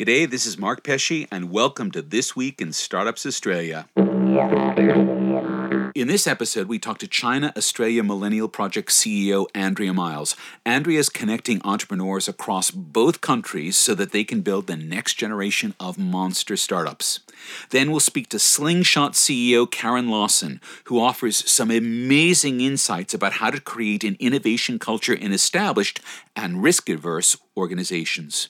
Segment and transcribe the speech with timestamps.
[0.00, 3.86] G'day, this is Mark Pesce, and welcome to This Week in Startups Australia.
[5.94, 10.36] In this episode, we talk to China Australia Millennial Project CEO Andrea Miles.
[10.64, 15.74] Andrea is connecting entrepreneurs across both countries so that they can build the next generation
[15.78, 17.20] of monster startups.
[17.68, 23.50] Then we'll speak to Slingshot CEO Karen Lawson, who offers some amazing insights about how
[23.50, 26.00] to create an innovation culture in established
[26.34, 28.48] and risk averse organizations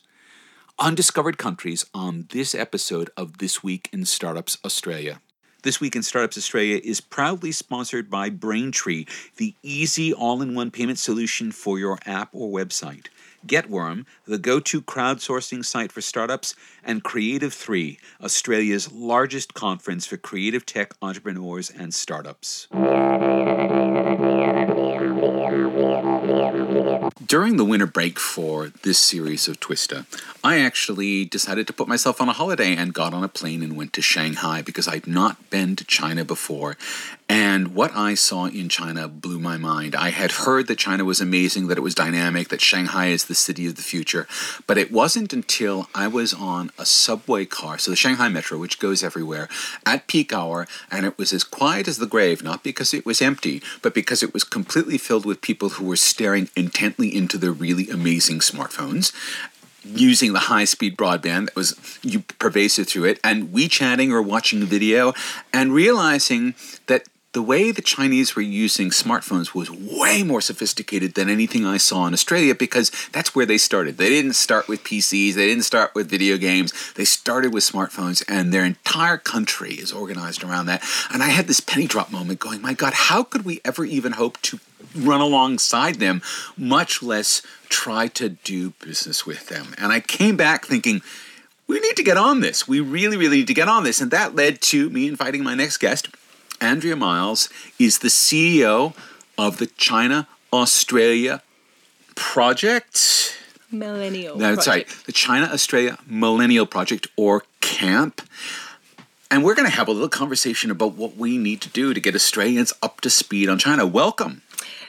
[0.80, 5.20] undiscovered countries on this episode of This Week in Startups Australia.
[5.62, 9.04] This Week in Startups Australia is proudly sponsored by Braintree,
[9.36, 13.08] the easy all in one payment solution for your app or website.
[13.46, 20.16] Getworm, the go to crowdsourcing site for startups, and Creative 3, Australia's largest conference for
[20.16, 22.68] creative tech entrepreneurs and startups.
[27.26, 30.06] During the winter break for this series of Twista,
[30.44, 33.76] I actually decided to put myself on a holiday and got on a plane and
[33.76, 36.76] went to Shanghai because I'd not been to China before.
[37.30, 39.94] And what I saw in China blew my mind.
[39.94, 43.36] I had heard that China was amazing, that it was dynamic, that Shanghai is the
[43.36, 44.26] city of the future.
[44.66, 48.80] But it wasn't until I was on a subway car, so the Shanghai Metro, which
[48.80, 49.48] goes everywhere,
[49.86, 53.22] at peak hour, and it was as quiet as the grave, not because it was
[53.22, 57.52] empty, but because it was completely filled with people who were staring intently into their
[57.52, 59.12] really amazing smartphones
[59.84, 61.72] using the high speed broadband that was
[62.38, 65.14] pervasive through it and WeChatting or watching video
[65.52, 66.54] and realizing
[66.86, 71.76] that the way the Chinese were using smartphones was way more sophisticated than anything I
[71.76, 73.98] saw in Australia because that's where they started.
[73.98, 78.24] They didn't start with PCs, they didn't start with video games, they started with smartphones,
[78.28, 80.82] and their entire country is organized around that.
[81.12, 84.12] And I had this penny drop moment going, my God, how could we ever even
[84.12, 84.58] hope to
[84.96, 86.22] run alongside them,
[86.56, 89.74] much less try to do business with them?
[89.78, 91.00] And I came back thinking,
[91.68, 92.66] we need to get on this.
[92.66, 94.00] We really, really need to get on this.
[94.00, 96.08] And that led to me inviting my next guest,
[96.59, 98.93] Andrea Miles is the CEO
[99.37, 101.41] of the China Australia
[102.15, 103.35] Project.
[103.71, 104.37] Millennial.
[104.37, 104.89] That's Project.
[104.89, 105.05] right.
[105.05, 108.21] The China Australia Millennial Project or CAMP.
[109.29, 111.99] And we're going to have a little conversation about what we need to do to
[111.99, 113.85] get Australians up to speed on China.
[113.85, 114.41] Welcome.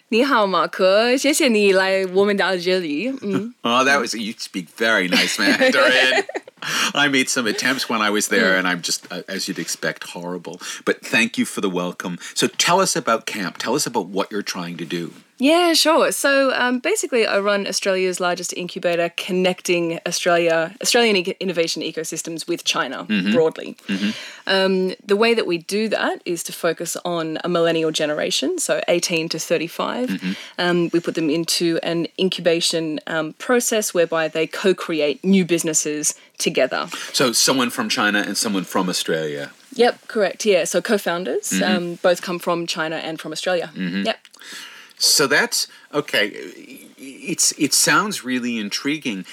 [0.08, 3.08] 你好，马克，谢谢你来我们的这里。
[3.22, 6.24] 嗯， Oh, that was you speak very nice Mandarin.
[6.63, 10.09] I made some attempts when I was there, and I'm just, uh, as you'd expect,
[10.09, 10.59] horrible.
[10.85, 12.17] But thank you for the welcome.
[12.33, 13.57] So tell us about camp.
[13.57, 15.13] Tell us about what you're trying to do.
[15.41, 16.11] Yeah, sure.
[16.11, 22.63] So um, basically, I run Australia's largest incubator, connecting Australia, Australian e- innovation ecosystems with
[22.63, 23.33] China mm-hmm.
[23.33, 23.75] broadly.
[23.87, 24.11] Mm-hmm.
[24.45, 28.81] Um, the way that we do that is to focus on a millennial generation, so
[28.87, 30.09] 18 to 35.
[30.09, 30.31] Mm-hmm.
[30.59, 36.87] Um, we put them into an incubation um, process whereby they co-create new businesses together.
[37.13, 39.49] So someone from China and someone from Australia.
[39.73, 40.45] Yep, correct.
[40.45, 41.63] Yeah, so co-founders mm-hmm.
[41.63, 43.71] um, both come from China and from Australia.
[43.73, 44.03] Mm-hmm.
[44.03, 44.19] Yep.
[45.01, 46.27] So that's okay.
[46.97, 49.25] It's it sounds really intriguing.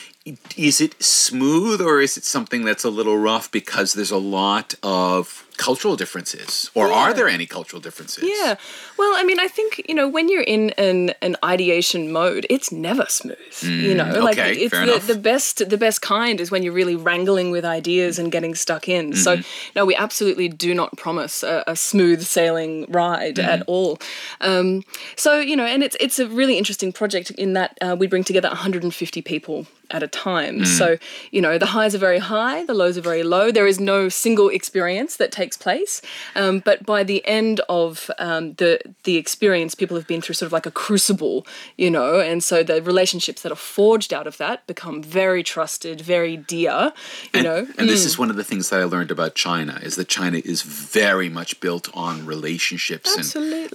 [0.57, 4.75] Is it smooth or is it something that's a little rough because there's a lot
[4.83, 6.71] of cultural differences?
[6.75, 6.95] Or yeah.
[6.95, 8.25] are there any cultural differences?
[8.25, 8.57] Yeah.
[8.97, 12.73] Well i mean i think you know when you're in an, an ideation mode it's
[12.73, 16.51] never smooth mm, you know okay, like it's the, the, best the best kind is
[16.51, 19.13] when you're really wrangling with ideas and getting stuck in.
[19.13, 19.19] Mm-hmm.
[19.19, 19.37] so
[19.77, 23.49] no we absolutely do not promise a, a smooth sailing ride mm-hmm.
[23.49, 23.99] at all.
[24.41, 24.83] Um,
[25.17, 28.25] so you know and it's it's a really interesting project in that uh, we bring
[28.25, 30.61] together 150 people at a time.
[30.61, 30.67] Mm.
[30.67, 30.99] So,
[31.31, 33.51] you know, the highs are very high, the lows are very low.
[33.51, 36.03] There is no single experience that takes place.
[36.35, 40.47] Um, but by the end of um, the the experience, people have been through sort
[40.47, 44.37] of like a crucible, you know, and so the relationships that are forged out of
[44.39, 46.93] that become very trusted, very dear,
[47.33, 47.59] you and, know.
[47.59, 47.89] And mm.
[47.89, 50.63] this is one of the things that I learned about China is that China is
[50.63, 53.25] very much built on relationships and,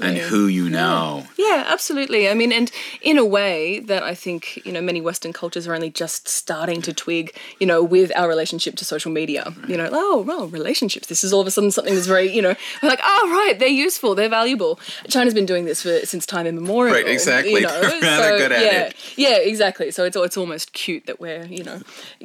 [0.02, 1.26] and who you know.
[1.38, 1.46] Yeah.
[1.46, 2.30] yeah, absolutely.
[2.30, 2.72] I mean, and
[3.02, 6.82] in a way that I think, you know, many Western cultures are only just starting
[6.84, 9.54] to twig, you know, with our relationship to social media.
[9.68, 11.08] You know, oh, well, relationships.
[11.08, 13.68] This is all of a sudden something that's very, you know, like, oh, right, they're
[13.68, 14.80] useful, they're valuable.
[15.08, 16.96] China's been doing this for since time immemorial.
[16.96, 17.54] Right, exactly.
[17.54, 17.82] You know?
[17.82, 18.96] so, good at yeah, it.
[19.16, 19.92] Yeah, exactly.
[19.92, 21.82] So it's it's almost cute that we're, you know,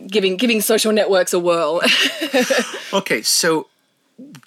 [0.06, 1.80] giving giving social networks a whirl.
[2.92, 3.68] okay, so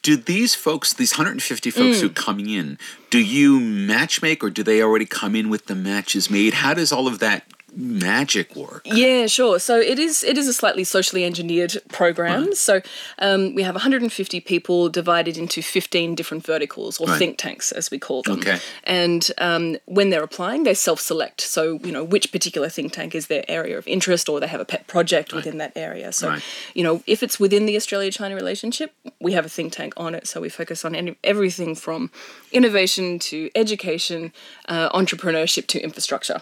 [0.02, 2.02] do these folks, these 150 folks mm.
[2.02, 2.78] who are coming in,
[3.10, 6.56] do you matchmake or do they already come in with the matches made?
[6.56, 7.46] How does all of that
[7.76, 8.82] magic work.
[8.86, 9.60] Yeah, sure.
[9.60, 12.46] So it is it is a slightly socially engineered program.
[12.46, 12.58] Right.
[12.58, 12.82] So
[13.20, 17.18] um, we have 150 people divided into 15 different verticals or Right.
[17.18, 18.40] think tanks, as we call them.
[18.40, 18.60] Okay.
[18.84, 21.42] And um, when they're applying, they self-select.
[21.42, 24.62] So you know which particular think tank is their area of interest, or they have
[24.62, 26.12] a pet project within that area.
[26.12, 26.44] So Right.
[26.74, 30.28] you know if it's within the Australia-China relationship, we have a think tank on it.
[30.28, 32.12] So we focus on any, everything from
[32.52, 34.34] innovation to education,
[34.68, 36.42] uh, entrepreneurship to infrastructure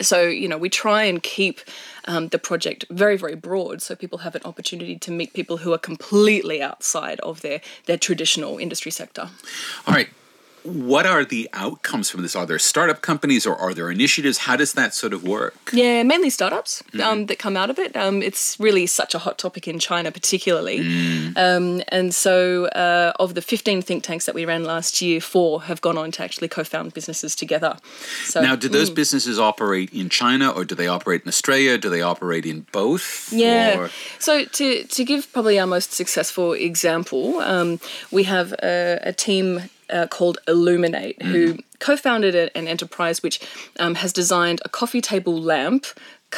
[0.00, 1.60] so you know we try and keep
[2.06, 5.72] um, the project very very broad so people have an opportunity to meet people who
[5.72, 9.28] are completely outside of their their traditional industry sector
[9.86, 10.08] All right.
[10.64, 12.34] What are the outcomes from this?
[12.34, 14.38] Are there startup companies or are there initiatives?
[14.38, 15.54] How does that sort of work?
[15.72, 19.38] yeah mainly startups um, that come out of it um, it's really such a hot
[19.38, 20.78] topic in china particularly
[21.36, 25.62] um, and so uh, of the 15 think tanks that we ran last year four
[25.62, 27.76] have gone on to actually co-found businesses together
[28.24, 31.78] so Now, do those businesses operate in China or do they operate in Australia?
[31.78, 33.32] Do they operate in both?
[33.32, 33.78] Yeah.
[33.78, 39.12] Or- So to to give probably our most successful example, um, we have a, a
[39.12, 39.46] team.
[39.90, 43.38] Uh, called Illuminate, who co-founded an enterprise which
[43.78, 45.86] um, has designed a coffee table lamp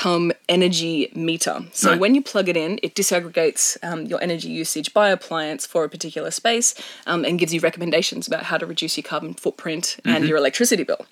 [0.05, 1.57] come energy meter.
[1.73, 1.99] So Right.
[2.03, 5.89] when you plug it in, it disaggregates um, your energy usage by appliance for a
[5.89, 6.75] particular space
[7.07, 10.85] um, and gives you recommendations about how to reduce your carbon footprint and your electricity
[10.91, 11.03] bill.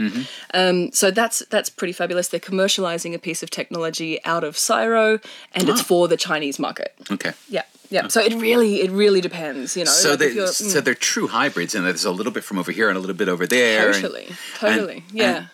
[0.53, 2.29] Um, so that's that's pretty fabulous.
[2.29, 5.07] They're commercializing a piece of technology out of CSIRO,
[5.55, 5.85] and it's Ah.
[5.91, 6.93] for the Chinese market.
[7.11, 7.33] Okay.
[7.49, 8.09] Yeah, yeah.
[8.09, 9.91] So it really it really depends, you know.
[9.91, 12.73] So like they you're- so they're true hybrids, and there's a little bit from over
[12.73, 13.87] here and a little bit over there.
[13.91, 14.29] and- totally,
[14.59, 15.45] totally, and- yeah.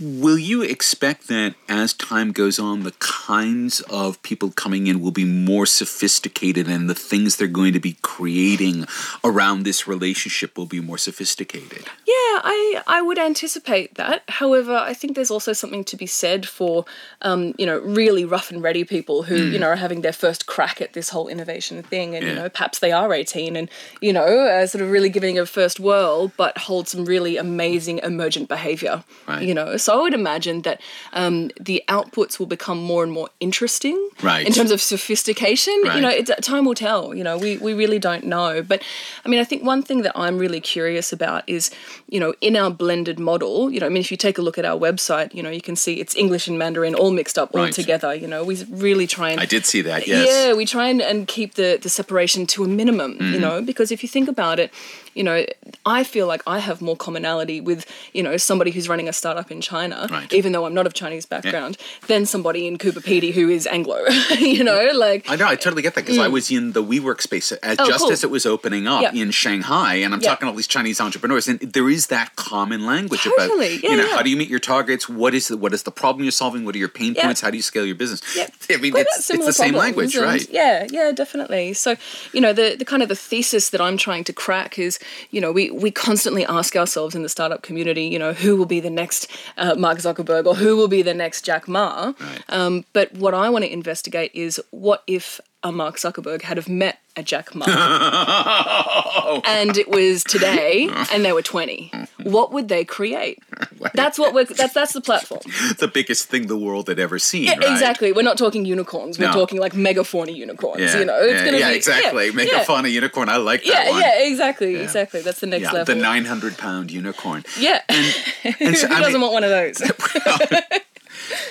[0.00, 5.12] Will you expect that as time goes on, the kinds of people coming in will
[5.12, 8.86] be more sophisticated and the things they're going to be creating
[9.22, 11.84] around this relationship will be more sophisticated?
[12.06, 12.14] Yeah,
[12.44, 14.22] I I would anticipate that.
[14.28, 16.84] However, I think there's also something to be said for
[17.22, 20.46] um, you know really rough and ready people who you know are having their first
[20.46, 22.38] crack at this whole innovation thing, and you Hmm.
[22.38, 23.68] Know perhaps they are 18 and
[24.00, 27.98] you know uh, sort of really giving a first whirl, but hold some really amazing
[28.02, 29.02] emergent behavior.
[29.26, 29.42] Right.
[29.42, 30.80] You know, so I would imagine that
[31.12, 33.98] um, the outputs will become more and more interesting.
[34.22, 34.46] Right.
[34.46, 35.96] In terms of sophistication, Right.
[35.96, 37.14] you know, it's, time will tell.
[37.14, 38.62] You know, we we really don't know.
[38.62, 38.82] But
[39.24, 41.70] I mean, I think one thing that I'm really curious about is,
[42.08, 44.58] you know, in our blended model, you know, I mean, if you take a look
[44.58, 47.50] at our website, you know, you can see it's English and Mandarin all mixed up
[47.54, 47.72] all Right.
[47.72, 48.14] together.
[48.14, 50.26] You know, we really try and I did see that, yes.
[50.28, 53.32] yeah, we try and, and keep the, the separation to a minimum, Mm-hmm.
[53.34, 54.70] you know, because if you think about it,
[55.18, 55.44] you know,
[55.84, 59.50] I feel like I have more commonality with, you know, somebody who's running a startup
[59.50, 60.32] in China, Right.
[60.32, 61.76] even though I'm not of Chinese background,
[62.06, 63.98] than somebody in Coober Pedy who is Anglo,
[64.38, 65.28] you know, like.
[65.28, 66.32] I know, I totally get that because I mm.
[66.32, 68.12] was in the WeWork space as, Oh, just cool.
[68.12, 69.12] as it was opening up Yeah.
[69.12, 70.28] in Shanghai, and I'm Yeah.
[70.30, 73.90] talking to all these Chinese entrepreneurs, and there is that common language Totally, about yeah,
[73.90, 74.14] you know yeah.
[74.14, 76.64] how do you meet your targets, what is the, what is the problem you're solving,
[76.64, 77.24] what are your pain Yeah.
[77.26, 78.22] points, how do you scale your business?
[78.36, 78.46] Yeah.
[78.70, 80.46] I mean, it's, it's the same language, right?
[80.48, 81.72] Yeah, yeah, definitely.
[81.72, 81.96] So,
[82.32, 85.00] you know, the, the kind of the thesis that I'm trying to crack is,
[85.30, 88.66] you know, we, we constantly ask ourselves in the startup community, you know, who will
[88.66, 92.12] be the next uh, Mark Zuckerberg or who will be the next Jack Ma?
[92.20, 92.42] Right.
[92.48, 96.68] Um, but what I want to investigate is what if a Mark Zuckerberg had have
[96.68, 97.64] met a Jack Ma
[99.44, 101.90] and it was today and they were 20
[102.22, 103.42] what would they create
[103.94, 105.40] that's what we're that's that's the platform
[105.78, 107.70] the biggest thing the world had ever seen, yeah, right?
[107.72, 108.12] exactly.
[108.12, 109.18] We're not talking unicorns.
[109.18, 109.32] We're No.
[109.34, 110.80] talking like megafauna unicorns.
[110.80, 112.26] Yeah, You know, it's yeah, gonna yeah, be exactly.
[112.26, 112.60] Yeah, Make yeah.
[112.62, 113.28] a fun unicorn.
[113.28, 114.00] I like that Yeah, one.
[114.00, 115.20] yeah, exactly, exactly.
[115.22, 115.94] That's the next Yeah, level.
[115.94, 117.44] the 900 pound unicorn.
[117.58, 117.82] yeah.
[117.88, 119.82] And so, Who I doesn't mean- want one of those?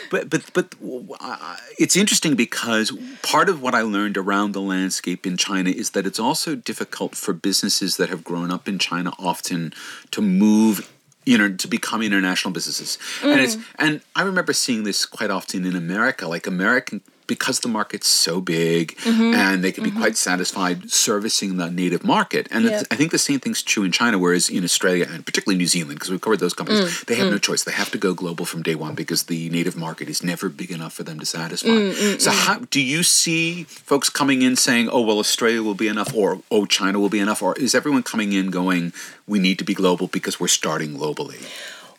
[0.09, 0.73] But but but
[1.19, 5.89] uh, it's interesting because part of what I learned around the landscape in China is
[5.91, 9.73] that it's also difficult for businesses that have grown up in China often
[10.11, 10.89] to move
[11.27, 12.97] you know to become international businesses.
[13.21, 13.63] And it's mm.
[13.77, 18.41] and i remember seeing this quite often in america like american because the market's so
[18.41, 19.33] big mm-hmm.
[19.33, 19.99] and they can be mm-hmm.
[19.99, 22.47] quite satisfied servicing the native market.
[22.51, 22.87] And it's, Yeah.
[22.91, 25.95] i think the same thing's true in china whereas in australia and particularly new zealand
[25.95, 27.05] because we've covered those companies mm.
[27.05, 27.41] they have no mm.
[27.41, 27.63] choice.
[27.63, 30.71] They have to go global from day one because the native market is never big
[30.71, 31.69] enough for them to satisfy.
[31.69, 35.87] Mm, so how do you see folks coming in saying oh well australia will be
[35.87, 38.93] enough or oh china will be enough or is everyone coming in going
[39.27, 41.41] we need to be global because we're starting globally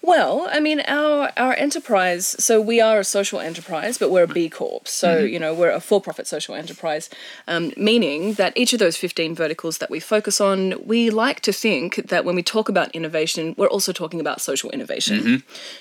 [0.01, 2.27] Well, I mean, our our enterprise.
[2.39, 4.87] So we are a social enterprise, but we're a B Corp.
[4.89, 5.27] So Mm-hmm.
[5.33, 7.09] you know, we're a for-profit social enterprise,
[7.47, 11.53] um, meaning that each of those fifteen verticals that we focus on, we like to
[11.53, 15.19] think that when we talk about innovation, we're also talking about social innovation.
[15.19, 15.37] Mm-hmm.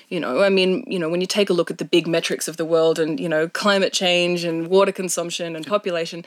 [0.08, 2.48] You know, I mean, you know, when you take a look at the big metrics
[2.48, 6.24] of the world, and you know, climate change and water consumption and population,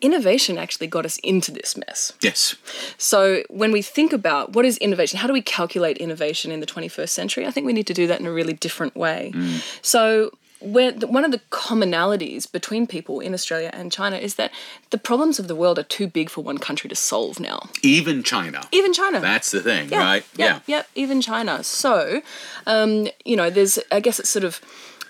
[0.00, 2.12] innovation actually got us into this mess.
[2.20, 2.54] yes
[2.98, 6.66] So when we think about what is innovation, how do we calculate innovation in the
[6.66, 7.31] 21st century?
[7.32, 7.48] Country.
[7.48, 9.32] I think we need to do that in a really different way.
[9.80, 14.52] So the, one of the commonalities between people in Australia and China is that
[14.90, 17.68] the problems of the world are too big for one country to solve now.
[17.82, 18.62] Even China.
[18.70, 19.20] Even China.
[19.20, 20.24] That's the thing, yeah, right?
[20.36, 21.64] Yeah, yeah, even China.
[21.64, 22.22] So,
[22.66, 24.60] um, you know, there's, I guess it's sort of,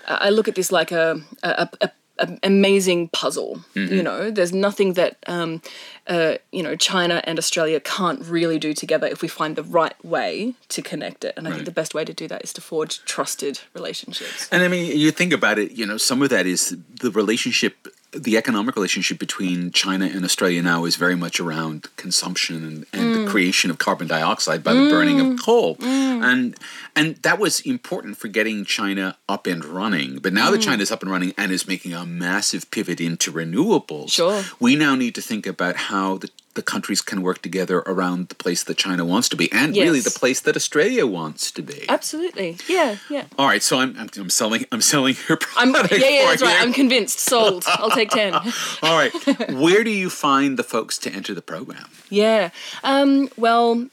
[0.07, 1.89] I look at this like a, a, a
[2.43, 3.61] amazing puzzle.
[3.75, 3.93] Mm-hmm.
[3.93, 5.61] You know, there's nothing that, um,
[6.07, 9.95] uh, you know, China and Australia can't really do together if we find the right
[10.05, 11.33] way to connect it.
[11.37, 14.47] And I think the best way to do that is to forge trusted relationships.
[14.51, 17.87] And I mean, you think about it, you know, some of that is the relationship,
[18.15, 23.03] the economic relationship between China and Australia now is very much around consumption and, and
[23.15, 23.25] Mm.
[23.25, 25.77] the creation of carbon dioxide by the burning of coal.
[25.81, 26.55] And
[26.95, 30.19] and that was important for getting China up and running.
[30.19, 30.65] But now that Mm.
[30.65, 34.43] China's up and running and is making a massive pivot into renewables, Sure.
[34.59, 38.35] we now need to think about how the the countries can work together around the
[38.35, 41.85] place that China wants to be, and really the place that Australia wants to be.
[41.89, 42.57] Absolutely.
[42.67, 43.25] Yeah, yeah.
[43.37, 45.93] All right, so I'm, I'm, I'm selling I'm selling your I'm, product.
[45.99, 46.61] yeah, yeah, for that's right.
[46.61, 47.19] I'm convinced.
[47.19, 47.63] Sold.
[47.67, 48.33] I'll take 10.
[48.33, 48.51] All
[48.83, 49.11] right,
[49.51, 51.89] where do you find the folks to enter the program?
[52.09, 52.49] Yeah.
[52.83, 53.87] Um, well,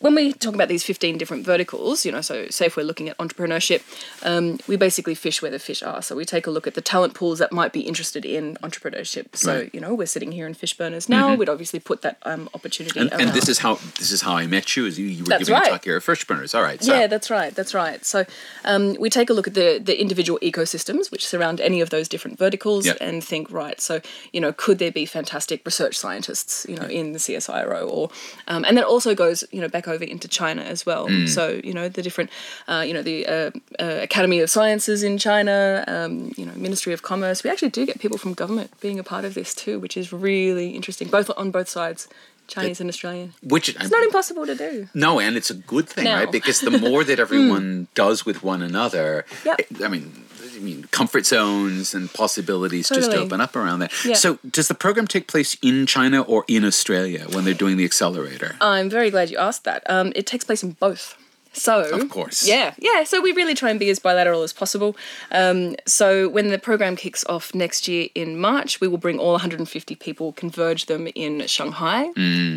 [0.00, 3.08] when we talk about these 15 different verticals, you know, so say if we're looking
[3.08, 3.82] at entrepreneurship,
[4.24, 6.02] um, we basically fish where the fish are.
[6.02, 9.34] So we take a look at the talent pools that might be interested in entrepreneurship.
[9.34, 9.66] So, Right.
[9.66, 9.76] Mm-hmm.
[9.76, 11.34] you know, we're sitting here in Fishburners now.
[11.34, 14.46] We'd obviously put that um, opportunity And, and this is how this is how I
[14.46, 14.86] met you.
[14.86, 16.54] Is you, you were That's giving a talk here at Fishburners.
[16.54, 17.54] All right, so Yeah, that's right.
[17.54, 18.04] That's right.
[18.04, 18.24] So
[18.64, 22.08] um, we take a look at the the individual ecosystems which surround any of those
[22.08, 22.98] different verticals Yep.
[23.00, 24.00] and think, right, so
[24.32, 28.10] you know, could there be fantastic research scientists, you know, in the CSIRO, or
[28.46, 31.08] um, and that also goes, you know, back over into China as well.
[31.08, 31.28] Mm.
[31.28, 32.30] So you know, the different,
[32.68, 36.92] uh, you know, the uh, uh, Academy of Sciences in China, um, you know, Ministry
[36.92, 37.42] of Commerce.
[37.44, 40.12] We actually do get people from government being a part of this too, which is
[40.12, 42.08] really interesting, both on both sides.
[42.48, 43.34] Chinese and Australian.
[43.42, 44.88] which It's not impossible to do.
[44.94, 46.14] no, and it's a good thing, No.
[46.14, 46.32] right?
[46.32, 49.60] Because the more that everyone does with one another, Yep.
[49.60, 50.24] it- I mean.
[50.58, 53.92] I mean, comfort zones and possibilities just open up around that.
[54.04, 54.14] Yeah.
[54.14, 57.84] So, does the program take place in China or in Australia when they're doing the
[57.84, 58.56] accelerator?
[58.60, 59.88] I'm very glad you asked that.
[59.88, 61.16] Um, it takes place in both.
[61.58, 62.46] So, Of course.
[62.46, 63.04] yeah, yeah.
[63.04, 64.96] So we really try and be as bilateral as possible.
[65.32, 69.32] Um, so when the program kicks off next year in March, we will bring all
[69.32, 72.08] 150 people, converge them in Shanghai,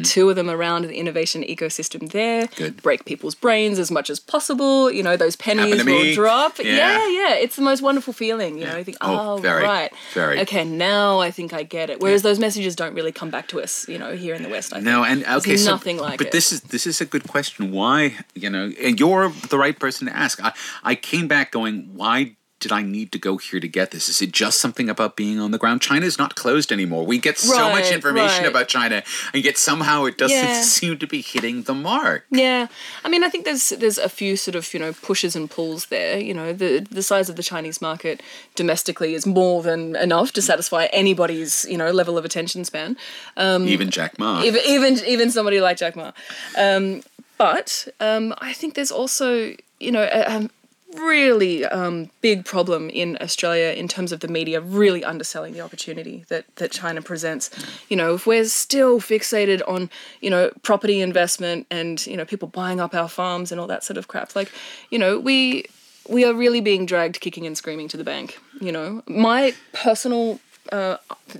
[0.03, 2.43] two of them around the innovation ecosystem there.
[2.47, 2.55] Mm.
[2.55, 2.81] Good.
[2.83, 4.91] Break people's brains as much as possible.
[4.91, 6.59] You know, those pennies will drop.
[6.59, 6.75] Yeah.
[6.75, 7.07] Yeah.
[7.09, 8.57] yeah, It's the most wonderful feeling.
[8.57, 10.39] You know, you think, Oh, oh, very, right, very.
[10.41, 11.99] Okay, now I think I get it.
[11.99, 13.87] Whereas those messages don't really come back to us.
[13.87, 14.73] You know, here in the West.
[14.73, 14.85] I think.
[14.85, 16.31] No, and okay, It's so nothing like but it.
[16.33, 17.71] this is this is a good question.
[17.71, 20.43] Why, you know, you're the right person to ask.
[20.43, 24.07] I I came back going, why did I need to go here to get this?
[24.07, 25.81] Is it just something about being on the ground?
[25.81, 27.07] China is not closed anymore.
[27.07, 28.51] We get so much information right.
[28.51, 29.01] about China,
[29.33, 30.61] and yet somehow it doesn't Yeah.
[30.79, 32.25] seem to be hitting the mark.
[32.29, 32.67] Yeah,
[33.03, 35.87] I mean, I think there's there's a few sort of you know pushes and pulls
[35.87, 36.19] there.
[36.19, 38.21] You know, the the size of the Chinese market
[38.53, 42.95] domestically is more than enough to satisfy anybody's you know level of attention span.
[43.39, 44.37] Even Jack Ma.
[44.37, 46.11] Um, Even even even somebody like Jack Ma.
[46.55, 47.01] Um,
[47.41, 50.49] but um, I think there's also you know a, a
[50.93, 56.23] really um, big problem in Australia in terms of the media really underselling the opportunity
[56.27, 57.49] that that China presents.
[57.89, 59.89] You know, if we're still fixated on
[60.21, 63.83] you know property investment and you know people buying up our farms and all that
[63.83, 64.51] sort of crap, like
[64.91, 65.65] you know we
[66.07, 68.37] we are really being dragged kicking and screaming to the bank.
[68.59, 70.39] You know, my personal
[70.71, 70.97] uh,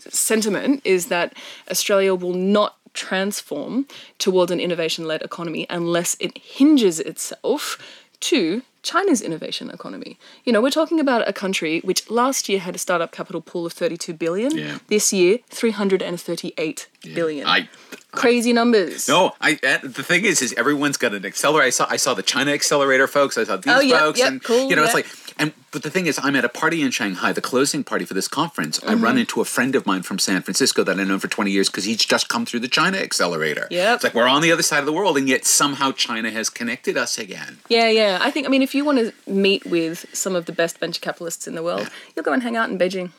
[0.09, 1.35] sentiment is that
[1.69, 3.85] Australia will not transform
[4.19, 7.77] towards an innovation led economy unless it hinges itself
[8.21, 10.17] to China's innovation economy.
[10.43, 13.65] You know, we're talking about a country which last year had a startup capital pool
[13.67, 14.57] of 32 billion.
[14.57, 14.79] Yeah.
[14.87, 17.47] This year, 338 billion.
[17.47, 17.69] I
[18.11, 19.07] Crazy numbers.
[19.07, 19.53] no, I.
[19.63, 21.65] uh, The thing is, is everyone's got an accelerator.
[21.67, 23.37] I saw, I saw the China accelerator folks.
[23.37, 25.05] I saw these Oh, yep, folks, yep, and cool, you know, it's like,
[25.37, 28.13] and but the thing is, I'm at a party in Shanghai, the closing party for
[28.13, 28.81] this conference.
[28.83, 29.03] I Mm-hmm.
[29.03, 31.69] run into a friend of mine from San Francisco that I've known for 20 years
[31.69, 33.67] because he's just come through the China accelerator.
[33.71, 36.29] Yeah, it's like we're on the other side of the world, and yet somehow China
[36.31, 37.59] has connected us again.
[37.69, 38.19] Yeah, yeah.
[38.21, 40.99] I think, I mean, if you want to meet with some of the best venture
[41.01, 43.11] capitalists in the world, you'll go and hang out in Beijing.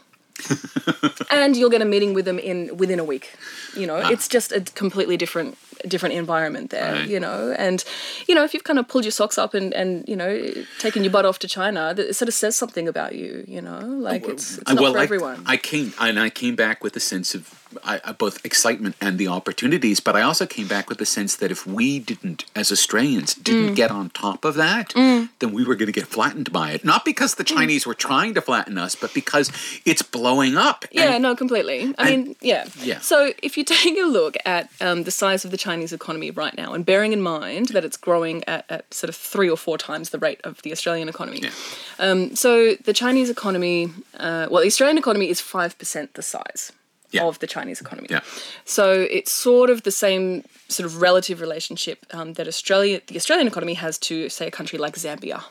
[1.30, 3.34] and you'll get a meeting with them in within a week.
[3.76, 5.56] You know, it's just a completely different
[5.88, 7.08] different environment there, Right.
[7.08, 7.54] you know.
[7.58, 7.84] And
[8.28, 11.04] you know, if you've kind of pulled your socks up and and you know, taken
[11.04, 13.80] your butt off to China, that it sort of says something about you, you know.
[13.80, 15.42] Like it's, it's not well, for I, everyone.
[15.46, 19.18] I came and I came back with a sense of I, I, both excitement and
[19.18, 22.70] the opportunities, but I also came back with the sense that if we didn't, as
[22.70, 23.76] Australians, didn't mm.
[23.76, 25.28] get on top of that, mm.
[25.38, 26.84] then we were going to get flattened by it.
[26.84, 27.54] Not because the mm.
[27.54, 27.88] Chinese mm.
[27.88, 29.50] were trying to flatten us, but because
[29.84, 30.84] it's blowing up.
[30.90, 31.94] Yeah, and, no, completely.
[31.98, 32.66] I and, mean, yeah.
[32.80, 33.00] Yeah.
[33.00, 36.56] So if you take a look at um, the size of the Chinese economy right
[36.56, 39.78] now, and bearing in mind that it's growing at, at sort of three or four
[39.78, 41.40] times the rate of the Australian economy.
[41.42, 41.50] Yeah.
[41.98, 46.72] Um, so the Chinese economy, uh, well, the Australian economy is 5% the size
[47.12, 47.24] yeah.
[47.24, 48.08] of the Chinese economy.
[48.10, 48.20] Yeah.
[48.64, 53.46] So it's sort of the same sort of relative relationship um, that Australia, the Australian
[53.46, 55.44] economy has to, say, a country like Zambia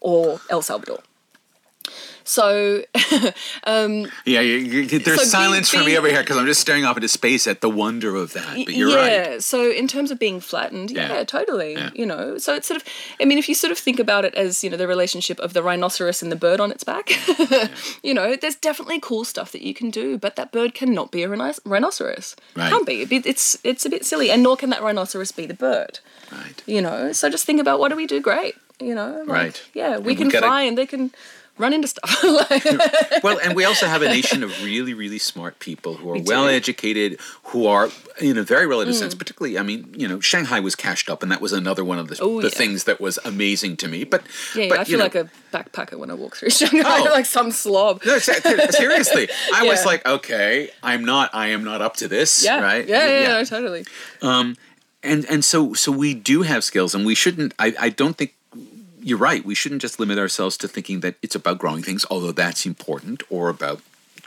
[0.00, 1.00] or El Salvador.
[2.24, 2.82] So,
[3.64, 6.60] um, yeah, you, you, there's so silence being, from me over here because I'm just
[6.60, 8.64] staring off into space at the wonder of that.
[8.64, 9.42] But you're yeah, right.
[9.42, 11.74] So, in terms of being flattened, yeah, yeah totally.
[11.74, 11.90] Yeah.
[11.94, 12.88] You know, so it's sort of,
[13.20, 15.52] I mean, if you sort of think about it as you know the relationship of
[15.52, 17.68] the rhinoceros and the bird on its back, yeah.
[18.02, 21.22] you know, there's definitely cool stuff that you can do, but that bird cannot be
[21.22, 22.36] a rhinoceros.
[22.56, 22.70] Right.
[22.70, 23.02] Can't be.
[23.02, 26.00] It's it's a bit silly, and nor can that rhinoceros be the bird.
[26.32, 26.62] Right.
[26.64, 28.54] You know, so just think about what do we do great.
[28.80, 29.62] You know, like, right.
[29.74, 31.12] Yeah, we and can fly, and they can
[31.58, 32.22] run into stuff.
[33.22, 36.48] well, and we also have a nation of really, really smart people who are well
[36.48, 38.98] educated, who are, in a very relative mm.
[38.98, 41.98] sense, particularly, I mean, you know, Shanghai was cashed up, and that was another one
[41.98, 42.54] of the, oh, the yeah.
[42.54, 44.04] things that was amazing to me.
[44.04, 44.22] But
[44.54, 47.26] yeah, but, I feel know, like a backpacker when I walk through Shanghai, oh, like
[47.26, 48.04] some slob.
[48.04, 49.70] No, seriously, I yeah.
[49.70, 52.60] was like, okay, I'm not, I am not up to this, yeah.
[52.60, 52.86] right?
[52.86, 53.28] Yeah, yeah, yeah.
[53.28, 53.84] No, totally.
[54.22, 54.56] Um,
[55.04, 57.52] and and so so we do have skills, and we shouldn't.
[57.58, 58.34] I I don't think
[59.04, 59.44] you're right.
[59.44, 63.22] We shouldn't just limit ourselves to thinking that it's about growing things, although that's important,
[63.28, 63.80] or about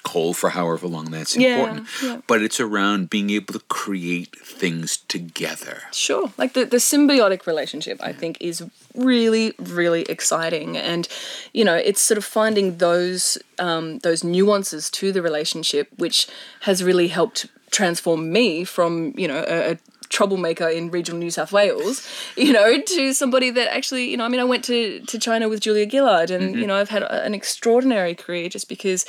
[0.03, 1.88] coal for however long that's important.
[2.01, 2.22] Yeah, yeah.
[2.27, 5.81] But it's around being able to create things together.
[5.91, 6.31] Sure.
[6.38, 8.63] Like the, the symbiotic relationship, I think, is
[8.96, 10.77] really, really exciting.
[10.77, 11.10] And,
[11.53, 16.27] you know, it's sort of finding those um, those nuances to the relationship, which
[16.62, 19.77] has really helped transform me from, you know, a, a
[20.09, 24.29] troublemaker in regional New South Wales, you know, to somebody that actually, you know, I
[24.29, 26.59] mean, I went to, to China with Julia Gillard and, mm-hmm.
[26.59, 29.05] you know, I've had an extraordinary career just because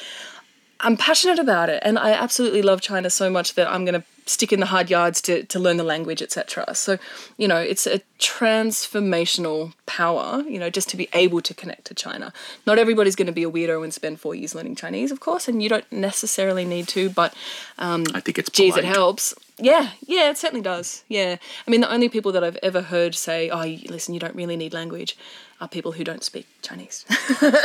[0.81, 1.83] I'm passionate about it.
[1.85, 4.91] And I absolutely love China so much that I'm going to stick in the hard
[4.91, 6.75] yards to, to learn the language, etc.
[6.75, 6.99] So,
[7.37, 11.95] you know, it's a transformational power, you know, just to be able to connect to
[11.95, 12.33] China.
[12.67, 15.49] Not everybody's going to be a weirdo and spend four years learning Chinese, of course,
[15.49, 17.35] and you don't necessarily need to, but
[17.79, 19.35] um, I think it's geez, it helps.
[19.61, 21.03] Yeah, yeah, it certainly does.
[21.09, 21.37] Yeah.
[21.67, 24.57] I mean, the only people that I've ever heard say, oh, listen, you don't really
[24.57, 25.17] need language
[25.61, 27.05] are people who don't speak Chinese.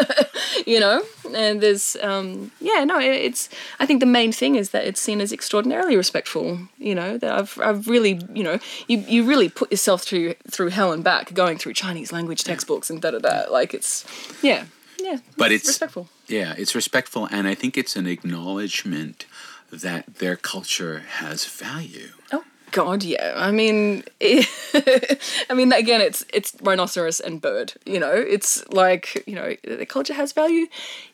[0.65, 1.03] you know?
[1.35, 5.21] And there's, um, yeah, no, it's, I think the main thing is that it's seen
[5.21, 9.71] as extraordinarily respectful, you know, that I've, I've really, you know, you, you really put
[9.71, 13.51] yourself through, through hell and back going through Chinese language textbooks and da da da.
[13.51, 14.05] Like it's,
[14.41, 14.65] yeah,
[14.99, 15.17] yeah.
[15.37, 16.09] But it's, it's respectful.
[16.27, 17.27] Yeah, it's respectful.
[17.31, 19.25] And I think it's an acknowledgement
[19.71, 22.09] that their culture has value.
[22.31, 23.33] Oh God, yeah.
[23.35, 27.73] I mean, it, I mean, again, it's it's rhinoceros and bird.
[27.85, 30.67] You know, it's like you know, the culture has value.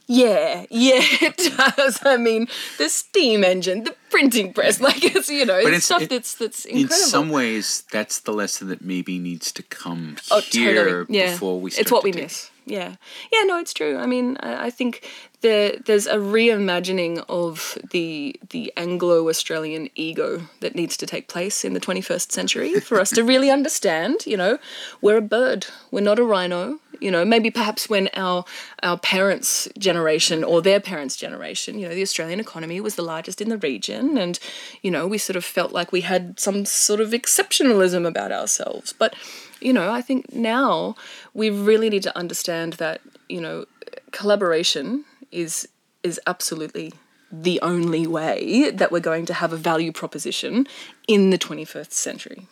[0.07, 1.99] Yeah, yeah, it does.
[2.03, 6.03] I mean, the steam engine, the printing press, like it's you know, but it's, stuff
[6.03, 6.95] it, that's that's incredible.
[6.95, 11.17] In some ways, that's the lesson that maybe needs to come oh, here totally.
[11.17, 11.31] yeah.
[11.31, 11.71] before we.
[11.71, 11.81] Start.
[11.81, 12.95] It's what we miss yeah
[13.31, 15.07] yeah no it's true i mean i, I think
[15.41, 21.73] there, there's a reimagining of the the anglo-australian ego that needs to take place in
[21.73, 24.59] the 21st century for us to really understand you know
[25.01, 28.43] we're a bird we're not a rhino you know maybe perhaps when our
[28.83, 33.41] our parents generation or their parents generation you know the australian economy was the largest
[33.41, 34.39] in the region and
[34.81, 38.93] you know we sort of felt like we had some sort of exceptionalism about ourselves
[38.93, 39.13] but
[39.61, 40.95] you know, I think now
[41.33, 43.65] we really need to understand that, you know,
[44.11, 45.67] collaboration is
[46.01, 46.93] is absolutely
[47.31, 50.65] the only way that we're going to have a value proposition
[51.07, 52.47] in the 21st century.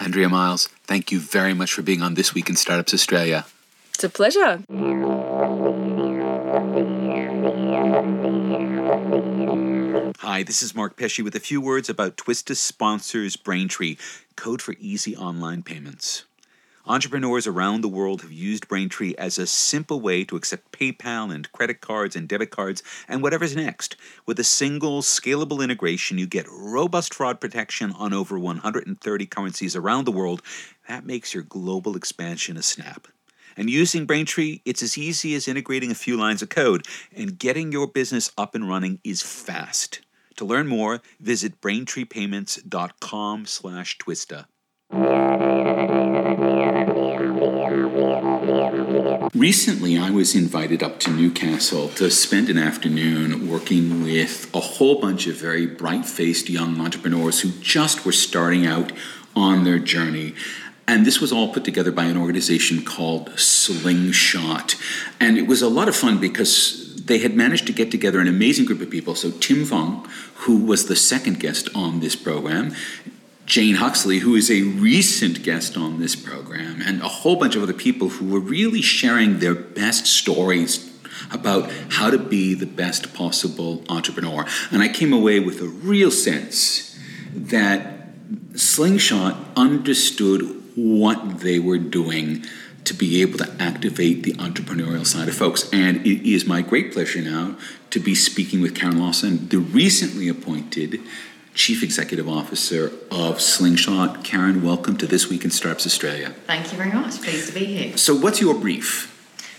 [0.00, 3.44] Andrea Miles, thank you very much for being on This Week in Startups Australia.
[3.94, 4.64] It's a pleasure.
[10.32, 13.96] Hi, this is Mark Pesce with a few words about Twista sponsors Braintree,
[14.36, 16.24] code for easy online payments.
[16.86, 21.50] Entrepreneurs around the world have used Braintree as a simple way to accept PayPal and
[21.50, 23.96] credit cards and debit cards and whatever's next.
[24.24, 30.04] With a single, scalable integration, you get robust fraud protection on over 130 currencies around
[30.04, 30.42] the world.
[30.86, 33.08] That makes your global expansion a snap.
[33.56, 37.72] And using Braintree, it's as easy as integrating a few lines of code, and getting
[37.72, 40.02] your business up and running is fast.
[40.40, 44.46] To learn more, visit braintreepayments.com slash twista.
[49.34, 54.98] Recently, I was invited up to Newcastle to spend an afternoon working with a whole
[54.98, 58.92] bunch of very bright faced young entrepreneurs who just were starting out
[59.36, 60.34] on their journey.
[60.90, 64.74] And this was all put together by an organization called Slingshot.
[65.20, 68.26] And it was a lot of fun because they had managed to get together an
[68.26, 69.14] amazing group of people.
[69.14, 72.74] So, Tim Fung, who was the second guest on this program,
[73.46, 77.62] Jane Huxley, who is a recent guest on this program, and a whole bunch of
[77.62, 80.90] other people who were really sharing their best stories
[81.30, 84.44] about how to be the best possible entrepreneur.
[84.72, 86.98] And I came away with a real sense
[87.32, 88.08] that
[88.56, 92.44] Slingshot understood what they were doing
[92.84, 95.68] to be able to activate the entrepreneurial side of folks.
[95.72, 97.56] And it is my great pleasure now
[97.90, 101.00] to be speaking with Karen Lawson, the recently appointed
[101.54, 104.24] Chief Executive Officer of Slingshot.
[104.24, 106.34] Karen, welcome to This Week in Startups Australia.
[106.46, 107.20] Thank you very much.
[107.22, 107.96] Pleased to be here.
[107.96, 109.08] So, what's your brief?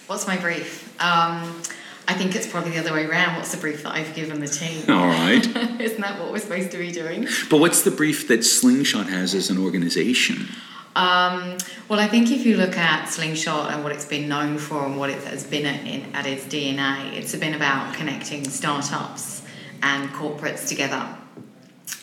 [0.08, 0.90] What's my brief?
[1.02, 1.62] Um,
[2.08, 3.36] I think it's probably the other way around.
[3.36, 4.84] What's the brief that I've given the team?
[4.90, 5.46] All right.
[5.82, 7.28] Isn't that what we're supposed to be doing?
[7.50, 10.48] But what's the brief that Slingshot has as an organization?
[10.96, 14.86] Um, well, I think if you look at Slingshot and what it's been known for
[14.86, 19.44] and what it has been at, in, at its DNA, it's been about connecting startups
[19.82, 21.16] and corporates together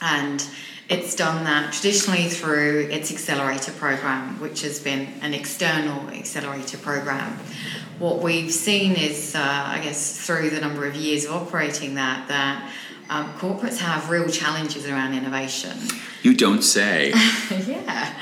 [0.01, 0.47] and
[0.89, 7.39] it's done that traditionally through its accelerator program, which has been an external accelerator program.
[7.99, 12.29] What we've seen is, uh, I guess, through the number of years of operating that,
[12.29, 12.73] that
[13.11, 15.77] um, corporates have real challenges around innovation.
[16.23, 17.11] You don't say.
[17.67, 18.15] yeah.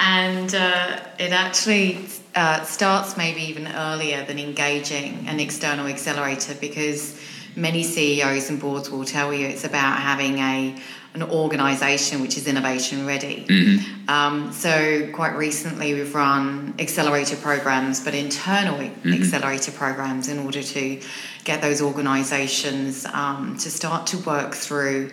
[0.00, 7.18] And uh, it actually uh, starts maybe even earlier than engaging an external accelerator because
[7.56, 10.76] many CEOs and boards will tell you it's about having a
[11.16, 13.46] an organisation which is innovation ready.
[13.48, 14.10] Mm-hmm.
[14.10, 19.14] Um, so quite recently we've run accelerator programs, but internal mm-hmm.
[19.14, 21.00] accelerator programs in order to
[21.44, 25.10] get those organisations um, to start to work through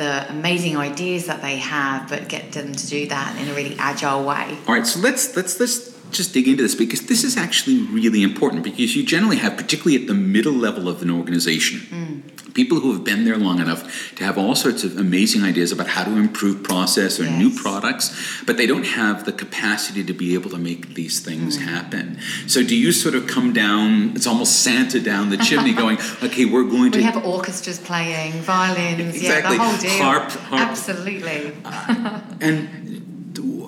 [0.00, 3.76] the amazing ideas that they have, but get them to do that in a really
[3.78, 4.56] agile way.
[4.66, 8.22] All right, so let's let's let's just dig into this because this is actually really
[8.22, 12.54] important because you generally have, particularly at the middle level of an organization, mm.
[12.54, 15.88] people who have been there long enough to have all sorts of amazing ideas about
[15.88, 17.38] how to improve process or yes.
[17.38, 21.58] new products, but they don't have the capacity to be able to make these things
[21.58, 21.62] mm.
[21.62, 22.18] happen.
[22.46, 24.12] So, do you sort of come down?
[24.16, 28.32] It's almost Santa down the chimney, going, "Okay, we're going to." We have orchestras playing,
[28.32, 29.56] violins, exactly.
[29.56, 30.04] yeah, the whole deal.
[30.04, 30.62] Harp, harp.
[30.62, 31.52] Absolutely.
[31.64, 32.79] Uh, and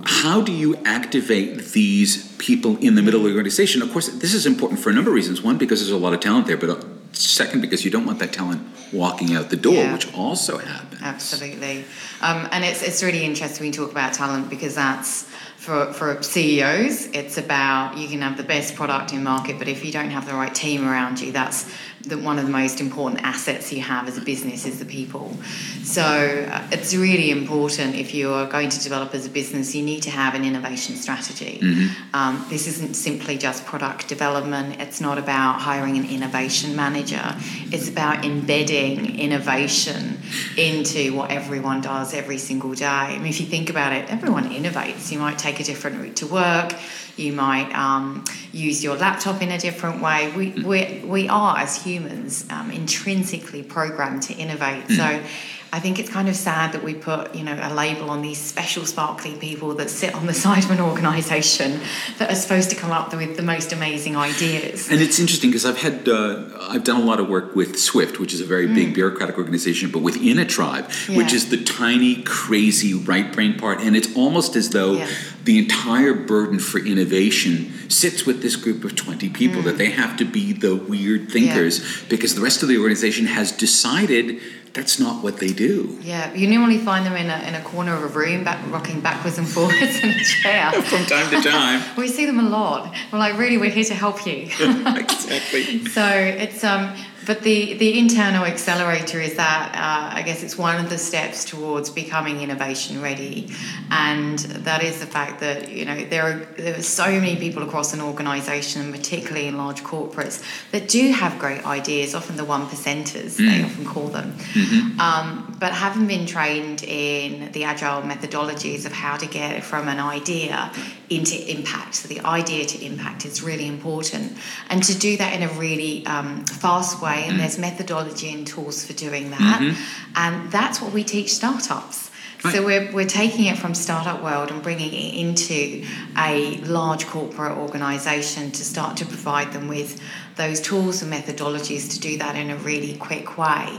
[0.04, 3.82] how do you activate these people in the middle of the organization?
[3.82, 5.42] Of course, this is important for a number of reasons.
[5.42, 8.18] One, because there's a lot of talent there, but uh, second, because you don't want
[8.18, 9.92] that talent walking out the door, yeah.
[9.92, 11.00] which also happens.
[11.02, 11.84] Absolutely.
[12.20, 15.28] Um, and it's, it's really interesting when you talk about talent because that's
[15.62, 19.84] for, for CEOs, it's about you can have the best product in market, but if
[19.84, 21.72] you don't have the right team around you, that's
[22.02, 25.36] the, one of the most important assets you have as a business is the people.
[25.84, 29.84] So uh, it's really important if you are going to develop as a business, you
[29.84, 31.60] need to have an innovation strategy.
[31.62, 32.14] Mm-hmm.
[32.14, 34.80] Um, this isn't simply just product development.
[34.80, 37.36] It's not about hiring an innovation manager.
[37.70, 40.18] It's about embedding innovation
[40.56, 42.86] into what everyone does every single day.
[42.86, 45.12] I mean, if you think about it, everyone innovates.
[45.12, 46.72] You might take a different route to work
[47.16, 50.32] you might um, use your laptop in a different way.
[50.32, 54.84] We, we, we are, as humans, um, intrinsically programmed to innovate.
[54.84, 54.96] Mm.
[54.96, 55.22] So
[55.74, 58.38] I think it's kind of sad that we put, you know, a label on these
[58.38, 61.80] special sparkly people that sit on the side of an organisation
[62.18, 64.90] that are supposed to come up with the most amazing ideas.
[64.90, 68.20] And it's interesting because I've had, uh, I've done a lot of work with Swift,
[68.20, 68.74] which is a very mm.
[68.74, 71.16] big bureaucratic organization, but within a tribe, yeah.
[71.16, 75.08] which is the tiny, crazy right brain part, and it's almost as though yeah.
[75.44, 79.64] the entire burden for innovation sits with this group of 20 people mm.
[79.64, 82.08] that they have to be the weird thinkers yeah.
[82.10, 84.38] because the rest of the organization has decided
[84.74, 85.98] that's not what they do.
[86.02, 89.00] Yeah, you normally find them in a, in a corner of a room, back, rocking
[89.00, 90.72] backwards and forwards in a chair.
[90.82, 91.82] From time to time.
[91.96, 92.94] we see them a lot.
[93.12, 94.48] We're like, really, we're here to help you.
[94.58, 95.84] exactly.
[95.86, 96.94] so it's um,
[97.26, 101.44] but the, the internal accelerator is that uh, I guess it's one of the steps
[101.44, 103.50] towards becoming innovation ready,
[103.90, 107.62] and that is the fact that you know there are there are so many people
[107.62, 112.14] across an organisation, particularly in large corporates, that do have great ideas.
[112.14, 113.50] Often the one percenters, mm.
[113.50, 115.00] they often call them, mm-hmm.
[115.00, 120.00] um, but haven't been trained in the agile methodologies of how to get from an
[120.00, 120.72] idea
[121.16, 121.94] into impact.
[121.94, 124.36] So the idea to impact is really important,
[124.68, 128.84] and to do that in a really um, fast way and there's methodology and tools
[128.84, 129.60] for doing that.
[129.60, 130.12] Mm-hmm.
[130.16, 132.10] And that's what we teach startups.
[132.44, 132.54] Right.
[132.54, 135.86] So we're, we're taking it from startup world and bringing it into
[136.18, 140.00] a large corporate organization to start to provide them with
[140.34, 143.78] those tools and methodologies to do that in a really quick way.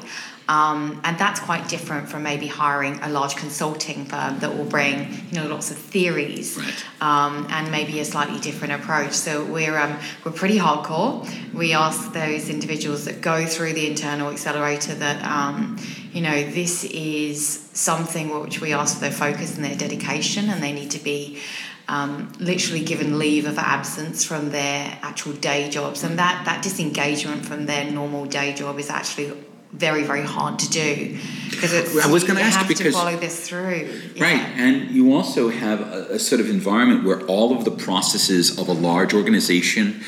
[0.50, 5.10] Um, and that's quite different from maybe hiring a large consulting firm that will bring
[5.32, 6.86] you know lots of theories right.
[7.02, 9.14] um, and maybe a slightly different approach.
[9.14, 11.26] So we're um, we're pretty hardcore.
[11.54, 15.78] We ask those individuals that go through the internal accelerator that um,
[16.12, 20.62] you know this is something which we ask for their focus and their dedication, and
[20.62, 21.40] they need to be.
[21.86, 27.46] Um, literally given leave of absence from their actual day jobs, and that, that disengagement
[27.46, 29.34] from their normal day job is actually
[29.74, 31.18] very very hard to do
[31.50, 34.24] because it's I was going to ask have because to follow this through yeah.
[34.24, 38.60] right and you also have a, a, sort of environment where all of the processes
[38.60, 40.02] of a large organization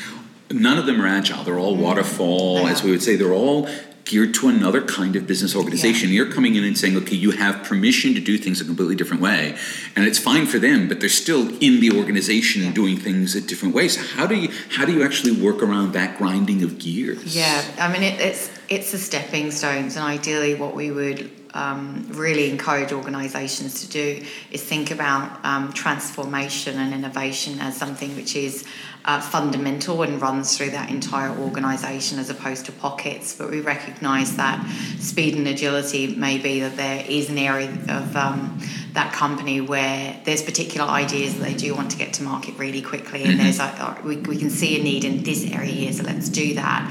[0.52, 1.80] none of them are agile they're all mm.
[1.80, 2.70] waterfall yeah.
[2.70, 3.68] as we would say they're all
[4.06, 6.08] geared to another kind of business organization.
[6.08, 6.16] Yeah.
[6.16, 9.20] You're coming in and saying, okay, you have permission to do things a completely different
[9.20, 9.56] way,
[9.94, 12.72] and it's fine for them, but they're still in the organization yeah.
[12.72, 13.88] doing things a different way.
[13.88, 17.36] So how do you how do you actually work around that grinding of gears?
[17.36, 22.06] Yeah, I mean it, it's it's the stepping stones, and ideally, what we would um,
[22.10, 28.36] really encourage organisations to do is think about um, transformation and innovation as something which
[28.36, 28.64] is
[29.06, 33.34] uh, fundamental and runs through that entire organisation as opposed to pockets.
[33.34, 34.64] But we recognise that
[34.98, 38.60] speed and agility may be that there is an area of um,
[38.92, 42.82] that company where there's particular ideas that they do want to get to market really
[42.82, 43.42] quickly, and mm-hmm.
[43.44, 46.54] there's like, we, we can see a need in this area here, so let's do
[46.54, 46.82] that.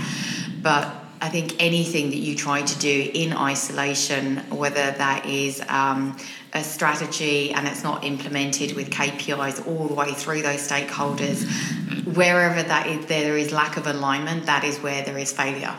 [0.62, 6.16] But I think anything that you try to do in isolation, whether that is um,
[6.54, 11.44] a strategy and it's not implemented with KPIs all the way through those stakeholders,
[12.16, 15.76] wherever that is, there is lack of alignment, that is where there is failure.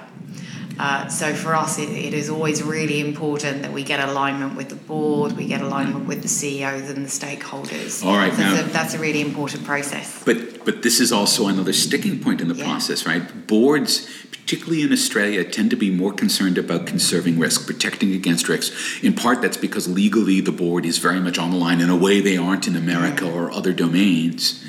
[0.79, 4.69] Uh, so for us, it, it is always really important that we get alignment with
[4.69, 8.05] the board, we get alignment with the CEOs and the stakeholders.
[8.05, 10.23] All right, so now, that's, a, that's a really important process.
[10.25, 12.65] But but this is also another sticking point in the yeah.
[12.65, 13.47] process, right?
[13.47, 19.03] Boards, particularly in Australia, tend to be more concerned about conserving risk, protecting against risks.
[19.03, 21.97] In part, that's because legally the board is very much on the line in a
[21.97, 24.63] way they aren't in America or other domains.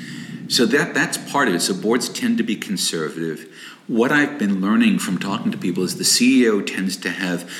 [0.48, 1.60] So that that's part of it.
[1.60, 3.52] So boards tend to be conservative
[3.88, 7.50] what I've been learning from talking to people is the CEO tends to have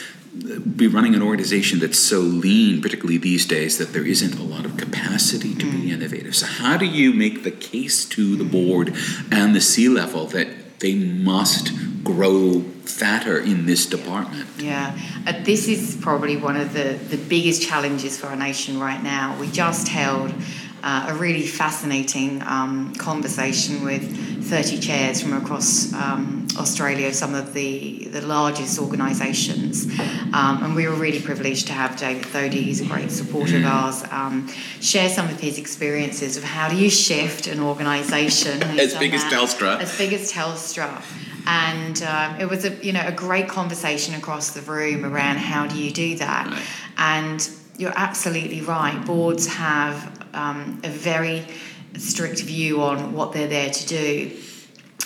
[0.76, 4.64] be running an organization that's so lean, particularly these days, that there isn't a lot
[4.64, 5.90] of capacity to be mm.
[5.90, 6.36] innovative.
[6.36, 8.94] So, how do you make the case to the board
[9.32, 11.72] and the C level that they must
[12.04, 14.48] grow fatter in this department?
[14.58, 19.02] Yeah, uh, this is probably one of the, the biggest challenges for our nation right
[19.02, 19.36] now.
[19.40, 20.32] We just held
[20.82, 27.52] uh, a really fascinating um, conversation with 30 chairs from across um, Australia, some of
[27.54, 29.86] the, the largest organisations.
[30.32, 33.64] Um, and we were really privileged to have David Thodey, he's a great supporter of
[33.64, 34.48] ours, um,
[34.80, 39.24] share some of his experiences of how do you shift an organisation as big as
[39.24, 39.80] Telstra.
[39.80, 41.02] As big as Telstra
[41.48, 45.66] and um, it was a you know a great conversation across the room around how
[45.66, 46.62] do you do that right.
[46.98, 51.44] and you're absolutely right boards have um, a very
[51.96, 54.36] strict view on what they're there to do.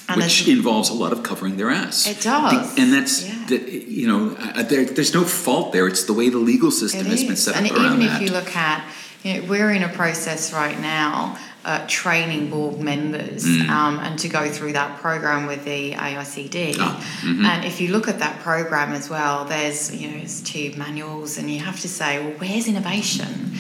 [0.09, 2.07] And Which involves a lot of covering their ass.
[2.07, 3.47] It does, and that's yeah.
[3.47, 5.87] the, you know uh, there, there's no fault there.
[5.87, 7.29] It's the way the legal system it has is.
[7.29, 8.85] been set and up around even if you look at,
[9.23, 13.69] you know, we're in a process right now uh, training board members mm.
[13.69, 16.77] um, and to go through that program with the AICD.
[16.79, 17.45] Ah, mm-hmm.
[17.45, 21.39] And if you look at that program as well, there's you know it's two manuals,
[21.39, 23.53] and you have to say, well, where's innovation?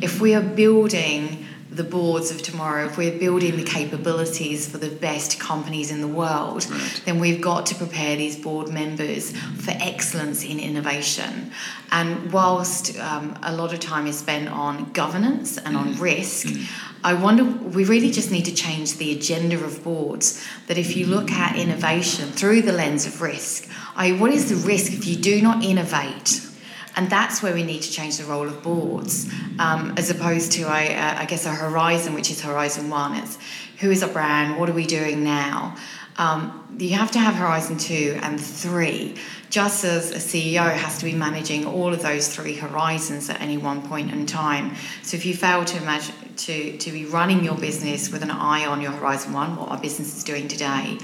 [0.00, 4.88] If we are building the boards of tomorrow, if we're building the capabilities for the
[4.88, 7.02] best companies in the world, right.
[7.04, 11.52] then we've got to prepare these board members for excellence in innovation.
[11.92, 15.80] And whilst um, a lot of time is spent on governance and mm.
[15.80, 16.66] on risk, mm.
[17.04, 20.44] I wonder, we really just need to change the agenda of boards.
[20.66, 24.66] That if you look at innovation through the lens of risk, I, what is the
[24.66, 26.47] risk if you do not innovate?
[26.96, 30.64] And that's where we need to change the role of boards, um, as opposed to,
[30.64, 33.14] I, uh, I guess, a horizon, which is Horizon One.
[33.16, 33.38] It's
[33.78, 34.58] who is our brand?
[34.58, 35.76] What are we doing now?
[36.16, 39.14] Um, you have to have Horizon Two and Three.
[39.50, 43.56] Just as a CEO has to be managing all of those three horizons at any
[43.56, 44.74] one point in time.
[45.02, 48.66] So if you fail to imagine to, to be running your business with an eye
[48.66, 50.98] on your Horizon One, what our business is doing today,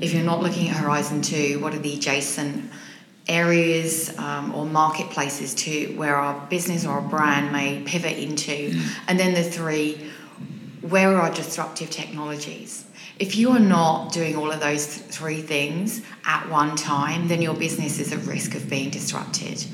[0.00, 2.70] if you're not looking at Horizon Two, what are the adjacent
[3.28, 8.70] areas um, or marketplaces to where our business or our brand may pivot into.
[8.70, 8.82] Mm.
[9.08, 10.10] And then the three,
[10.80, 12.84] where are our disruptive technologies?
[13.18, 17.40] If you are not doing all of those th- three things at one time, then
[17.40, 19.64] your business is at risk of being disrupted.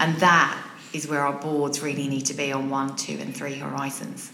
[0.00, 0.60] And that
[0.92, 4.32] is where our boards really need to be on one, two, and three horizons.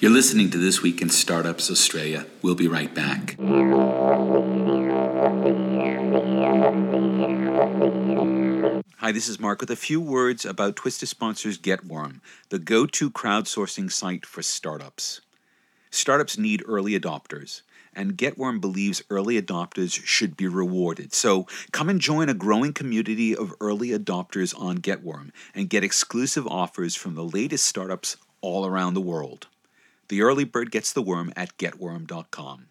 [0.00, 2.26] You're listening to This Week in Startups Australia.
[2.42, 3.36] We'll be right back.
[9.00, 13.10] Hi, this is Mark with a few words about Twista sponsors GetWorm, the go to
[13.10, 15.22] crowdsourcing site for startups.
[15.90, 17.62] Startups need early adopters,
[17.96, 21.14] and GetWorm believes early adopters should be rewarded.
[21.14, 26.46] So come and join a growing community of early adopters on GetWorm and get exclusive
[26.46, 29.46] offers from the latest startups all around the world.
[30.08, 32.66] The early bird gets the worm at getworm.com.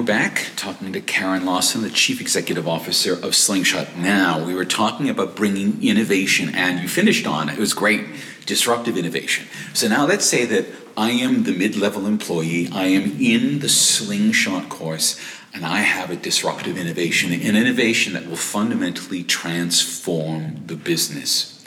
[0.00, 3.98] we're back talking to Karen Lawson, the Chief Executive Officer of Slingshot.
[3.98, 7.58] Now, we were talking about bringing innovation, and you finished on it.
[7.58, 8.06] It was great,
[8.46, 9.46] disruptive innovation.
[9.74, 10.64] So now let's say that
[10.96, 15.20] I am the mid level employee, I am in the Slingshot course,
[15.52, 21.59] and I have a disruptive innovation, an innovation that will fundamentally transform the business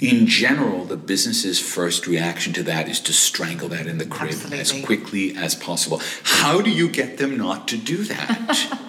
[0.00, 4.32] in general, the business's first reaction to that is to strangle that in the crib
[4.32, 4.60] Absolutely.
[4.60, 6.00] as quickly as possible.
[6.22, 8.84] How do you get them not to do that?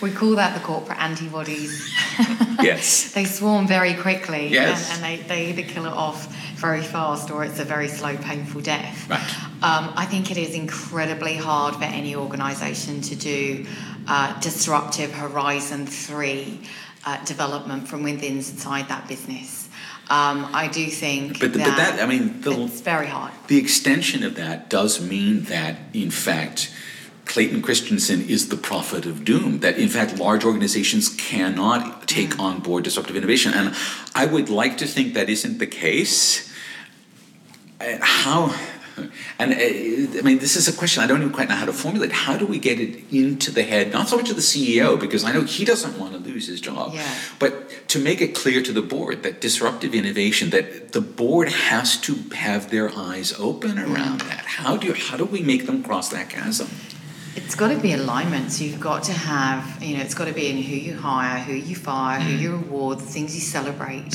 [0.00, 1.92] We call that the corporate antibodies.
[2.62, 3.12] yes.
[3.14, 4.94] they swarm very quickly Yes.
[4.94, 8.16] and, and they, they either kill it off very fast or it's a very slow,
[8.16, 9.08] painful death.
[9.10, 9.18] Right.
[9.60, 13.66] Um, I think it is incredibly hard for any organisation to do
[14.06, 16.60] uh, disruptive Horizon 3
[17.04, 19.57] uh, development from within inside that business.
[20.10, 23.32] Um, I do think But, the, but that, I mean, the, it's very hard.
[23.48, 26.72] the extension of that does mean that, in fact,
[27.26, 29.60] Clayton Christensen is the prophet of doom.
[29.60, 32.40] That, in fact, large organizations cannot take Mm.
[32.40, 33.52] on board disruptive innovation.
[33.52, 33.74] And
[34.14, 36.48] I would like to think that isn't the case.
[37.78, 38.54] Uh, How,
[39.38, 41.72] and uh, I mean, this is a question I don't even quite know how to
[41.72, 42.12] formulate.
[42.12, 45.22] How do we get it into the head, not so much of the CEO, because
[45.22, 47.14] I know he doesn't want to lose his job, Yeah.
[47.38, 51.96] but to make it clear to the board that disruptive innovation, that the board has
[52.02, 54.44] to have their eyes open around that.
[54.44, 56.68] How do you, how do we make them cross that chasm?
[57.34, 58.52] It's got to be alignment.
[58.52, 61.38] So you've got to have, you know, it's got to be in who you hire,
[61.38, 64.12] who you fire, who you reward, the things you celebrate.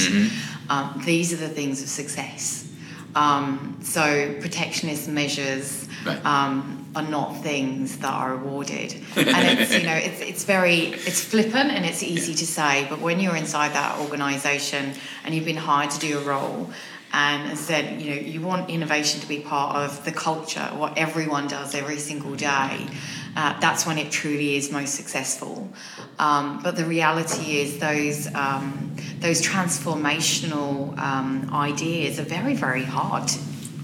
[0.70, 2.70] Um, these are the things of success.
[3.16, 6.24] Um, so protectionist measures Right.
[6.26, 8.94] um, are not things that are awarded.
[9.16, 13.00] and it's you know it's it's very it's flippant and it's easy to say, but
[13.00, 16.70] when you're inside that organisation and you've been hired to do a role.
[17.16, 20.68] And as I said, you know, you want innovation to be part of the culture,
[20.74, 22.88] what everyone does every single day.
[23.36, 25.72] Uh, that's when it truly is most successful.
[26.18, 33.32] Um, but the reality is, those um, those transformational um, ideas are very, very hard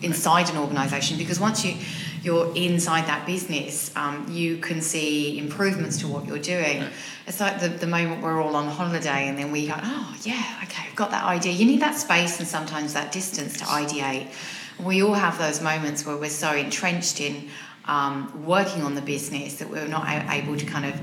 [0.01, 1.75] inside an organisation because once you
[2.21, 6.83] you're inside that business, um, you can see improvements to what you're doing.
[7.27, 10.59] It's like the, the moment we're all on holiday and then we go, oh, yeah,
[10.63, 11.53] okay, I've got that idea.
[11.53, 14.27] You need that space and sometimes that distance to ideate.
[14.79, 17.49] We all have those moments where we're so entrenched in
[17.85, 20.95] um, working on the business that we're not able to kind of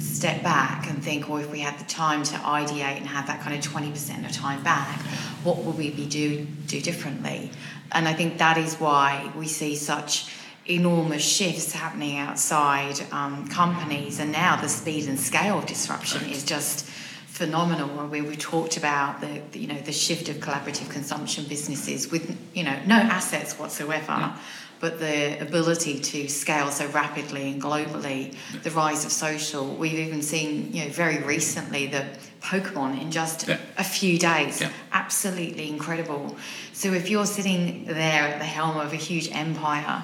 [0.00, 3.40] step back and think, well, if we had the time to ideate and have that
[3.40, 5.00] kind of 20% of time back,
[5.44, 7.50] what would we be do, do differently?
[7.92, 10.32] And I think that is why we see such
[10.70, 16.44] enormous shifts happening outside um, companies, and now the speed and scale of disruption is
[16.44, 16.86] just
[17.26, 17.88] phenomenal.
[18.08, 22.36] Where we talked about the, the, you know the shift of collaborative consumption businesses with
[22.54, 24.32] you know no assets whatsoever.
[24.80, 29.66] But the ability to scale so rapidly and globally, the rise of social.
[29.74, 32.06] We've even seen, you know, very recently the
[32.40, 33.58] Pokemon in just Yeah.
[33.76, 34.62] a few days.
[34.62, 34.70] Yeah.
[34.90, 36.34] Absolutely incredible.
[36.72, 40.02] So if you're sitting there at the helm of a huge empire,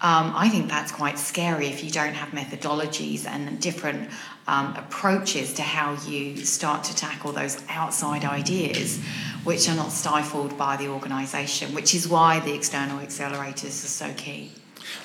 [0.00, 4.10] um, I think that's quite scary if you don't have methodologies and different
[4.46, 9.02] um, approaches to how you start to tackle those outside ideas,
[9.42, 14.12] which are not stifled by the organisation, which is why the external accelerators are so
[14.16, 14.52] key.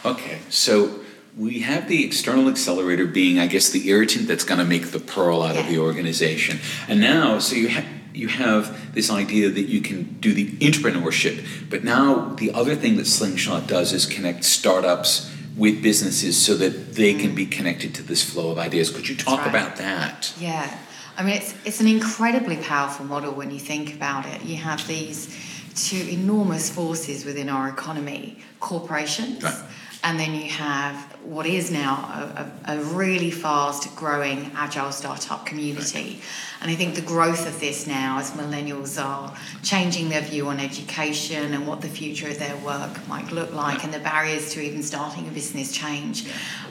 [0.06, 1.00] Okay, so
[1.36, 5.00] we have the external accelerator being, I guess, the irritant that's going to make the
[5.00, 6.60] pearl out of the organization.
[6.88, 11.46] And now, so you have you have this idea that you can do the entrepreneurship,
[11.70, 16.96] but now the other thing that Slingshot does is connect startups with businesses so that
[16.96, 18.90] they can be connected to this flow of ideas.
[18.90, 19.50] Could you talk right.
[19.50, 20.34] about that?
[20.40, 20.76] Yeah,
[21.18, 24.44] I mean, it's, it's an incredibly powerful model when you think about it.
[24.44, 25.36] You have these
[25.76, 29.64] two enormous forces within our economy corporations, Right.
[30.04, 35.46] And then you have what is now a, a, a really fast growing agile startup
[35.46, 36.20] community.
[36.62, 40.60] And I think the growth of this now, as millennials are changing their view on
[40.60, 44.62] education and what the future of their work might look like, and the barriers to
[44.62, 46.26] even starting a business change,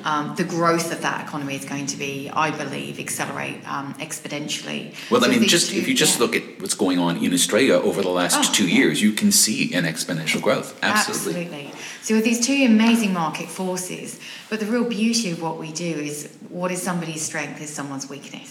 [0.04, 4.94] um, the growth of that economy is going to be, I believe, accelerate um, exponentially.
[5.10, 6.24] Well, so I mean, just two, if you just yeah.
[6.24, 8.76] look at what's going on in Australia over the last oh, two yeah.
[8.76, 10.78] years, you can see an exponential growth.
[10.82, 11.44] Absolutely.
[11.44, 11.72] Absolutely.
[12.02, 14.08] So with these two amazing market forces,
[14.50, 16.16] but the real beauty of what we do is
[16.48, 18.50] what is somebody's strength is someone's weakness.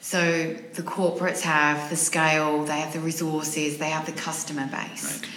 [0.00, 0.20] So
[0.78, 5.04] the corporates have the scale, they have the resources, they have the customer base.
[5.04, 5.30] Right.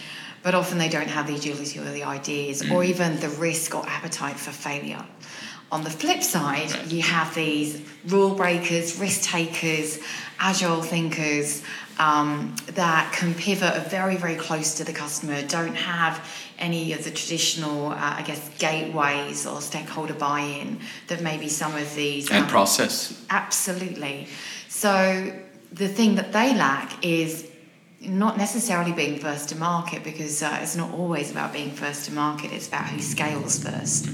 [0.43, 2.71] But often they don't have the agility or the ideas mm.
[2.71, 5.03] or even the risk or appetite for failure.
[5.71, 6.91] On the flip side, right.
[6.95, 9.99] you have these rule breakers, risk takers,
[10.39, 11.63] agile thinkers
[11.99, 16.15] um, that can pivot very, very close to the customer, don't have
[16.61, 21.75] any of the traditional, uh, I guess, gateways or stakeholder buy in that maybe some
[21.75, 22.29] of these.
[22.29, 23.25] And um, process.
[23.29, 24.27] Absolutely.
[24.69, 25.33] So
[25.71, 27.49] the thing that they lack is
[27.99, 32.13] not necessarily being first to market because uh, it's not always about being first to
[32.13, 34.07] market, it's about who scales first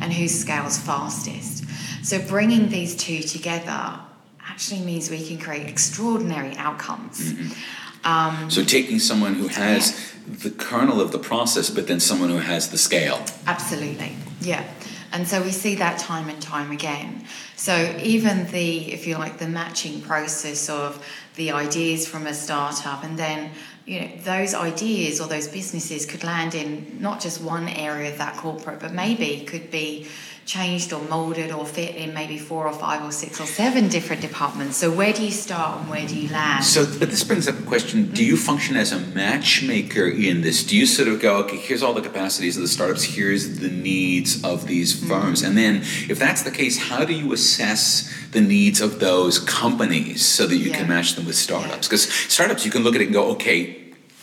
[0.00, 1.64] and who scales fastest.
[2.02, 4.00] So bringing these two together
[4.46, 7.32] actually means we can create extraordinary outcomes.
[7.32, 7.89] Mm-hmm.
[8.04, 10.36] Um, so taking someone who has yeah.
[10.42, 13.22] the kernel of the process, but then someone who has the scale.
[13.46, 14.64] Absolutely, yeah.
[15.12, 17.26] And so we see that time and time again.
[17.56, 23.02] So even the, if you like, the matching process of the ideas from a startup
[23.02, 23.50] and then
[23.86, 28.18] you know those ideas or those businesses could land in not just one area of
[28.18, 30.06] that corporate but maybe could be
[30.50, 34.20] changed or molded or fit in maybe four or five or six or seven different
[34.20, 34.76] departments.
[34.76, 36.64] So where do you start and where do you land?
[36.64, 40.64] So this brings up a question: Do you function as a matchmaker in this?
[40.64, 43.70] Do you sort of go, okay, here's all the capacities of the startups, here's the
[43.70, 45.08] needs of these mm-hmm.
[45.08, 45.76] firms, and then
[46.08, 50.56] if that's the case, how do you assess the needs of those companies so that
[50.56, 50.78] you yeah.
[50.78, 51.86] can match them with startups?
[51.86, 52.28] Because yeah.
[52.28, 53.76] startups, you can look at it and go, okay.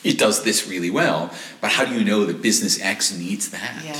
[0.04, 3.82] It does this really well, but how do you know that business X needs that?
[3.84, 4.00] Yeah.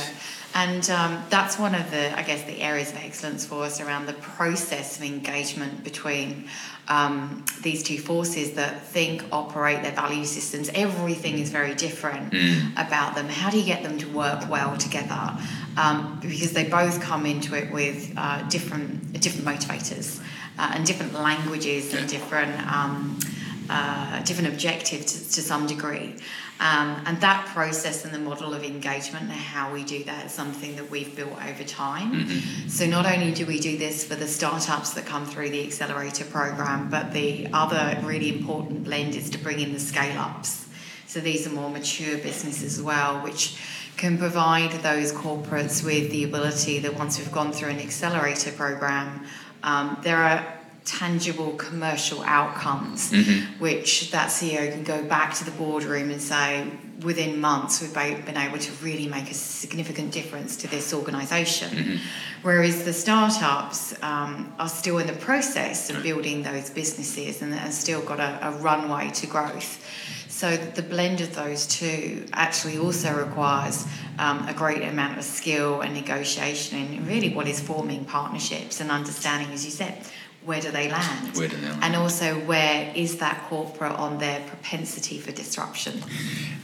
[0.54, 4.06] And um, that's one of the, I guess, the areas of excellence for us around
[4.06, 6.48] the process of engagement between
[6.88, 10.70] um, these two forces that think, operate their value systems.
[10.74, 12.72] Everything is very different mm.
[12.72, 13.28] about them.
[13.28, 15.36] How do you get them to work well together?
[15.76, 20.20] Um, because they both come into it with uh, different different motivators
[20.58, 23.20] uh, and different languages and different um,
[23.68, 26.16] uh, different objectives to, to some degree.
[26.60, 30.32] Um, and that process and the model of engagement and how we do that is
[30.32, 32.12] something that we've built over time.
[32.12, 32.68] Mm-hmm.
[32.68, 36.24] So not only do we do this for the startups that come through the accelerator
[36.24, 40.66] program, but the other really important blend is to bring in the scale ups.
[41.06, 43.56] So these are more mature businesses as well, which
[43.96, 49.24] can provide those corporates with the ability that once we've gone through an accelerator program,
[49.62, 50.57] um, there are
[50.88, 53.60] tangible commercial outcomes, mm-hmm.
[53.60, 56.66] which that CEO can go back to the boardroom and say,
[57.02, 61.70] within months, we've been able to really make a significant difference to this organization.
[61.70, 61.96] Mm-hmm.
[62.42, 68.00] Whereas the startups um, are still in the process of building those businesses and still
[68.00, 69.84] got a, a runway to growth.
[70.28, 73.84] So the blend of those two actually also requires
[74.18, 78.90] um, a great amount of skill and negotiation and really what is forming partnerships and
[78.90, 80.00] understanding, as you said,
[80.44, 81.36] where do they land?
[81.36, 81.84] Where do they land?
[81.84, 86.02] And also, where is that corporate on their propensity for disruption?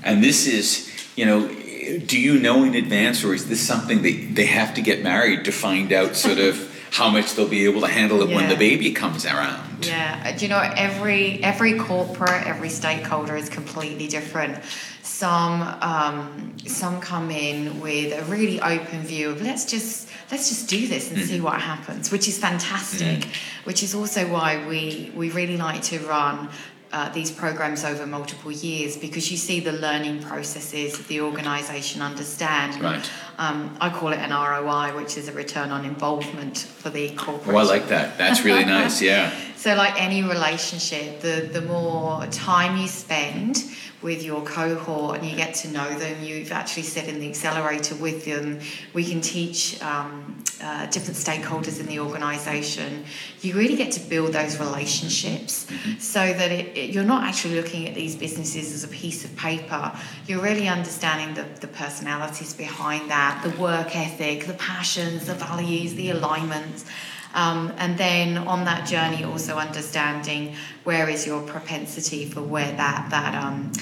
[0.02, 4.34] And this is, you know, do you know in advance, or is this something that
[4.34, 7.80] they have to get married to find out sort of how much they'll be able
[7.80, 8.36] to handle it yeah.
[8.36, 9.73] when the baby comes around?
[9.80, 14.62] Yeah, uh, do you know every every corporate, every stakeholder is completely different.
[15.02, 20.68] Some um, some come in with a really open view of let's just let's just
[20.68, 21.24] do this and mm.
[21.24, 23.20] see what happens, which is fantastic.
[23.20, 23.36] Mm.
[23.64, 26.48] Which is also why we we really like to run
[26.94, 32.80] uh, these programs over multiple years because you see the learning processes the organisation understand.
[32.80, 33.10] Right.
[33.36, 37.56] Um, I call it an ROI, which is a return on involvement for the corporate.
[37.56, 38.16] Oh, I like that.
[38.16, 39.02] That's really nice.
[39.02, 39.34] Yeah.
[39.64, 43.64] So, like any relationship, the the more time you spend
[44.02, 46.22] with your cohort and you get to know them.
[46.22, 48.60] You've actually set in the accelerator with them.
[48.92, 53.06] We can teach um, uh, different stakeholders in the organisation.
[53.40, 55.66] You really get to build those relationships
[55.98, 59.34] so that it, it, you're not actually looking at these businesses as a piece of
[59.34, 59.98] paper.
[60.26, 65.94] You're really understanding the, the personalities behind that, the work ethic, the passions, the values,
[65.94, 66.84] the alignments.
[67.34, 70.54] Um, and then on that journey, also understanding
[70.84, 73.72] where is your propensity for where that that um,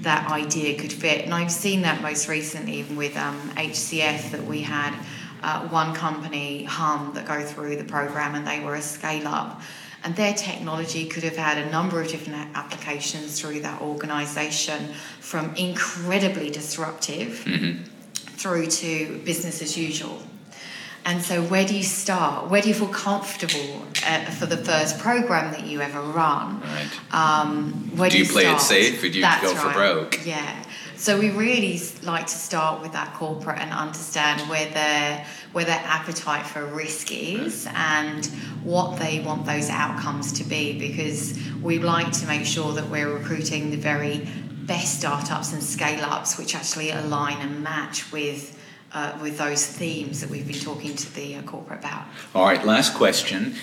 [0.00, 1.24] that idea could fit.
[1.24, 4.94] And I've seen that most recently even with um, HCF that we had
[5.42, 9.60] uh, one company, Hum, that go through the program, and they were a scale up.
[10.04, 15.54] And their technology could have had a number of different applications through that organisation, from
[15.54, 17.84] incredibly disruptive Mm-hmm.
[18.36, 20.20] through to business as usual.
[21.04, 22.48] And so, where do you start?
[22.48, 26.60] Where do you feel comfortable uh, for the first program that you ever run?
[26.60, 26.88] Right.
[27.12, 29.74] Um, where Do you play it safe or do you That's go for right.
[29.74, 30.24] broke?
[30.24, 30.64] Yeah.
[31.02, 35.82] So we really like to start with that corporate and understand where their where their
[35.84, 38.24] appetite for risk is and
[38.62, 43.12] what they want those outcomes to be because we like to make sure that we're
[43.12, 44.28] recruiting the very
[44.64, 48.56] best startups and scale ups which actually align and match with
[48.94, 52.04] uh, with those themes that we've been talking to the uh, corporate about.
[52.34, 53.54] All right, last question.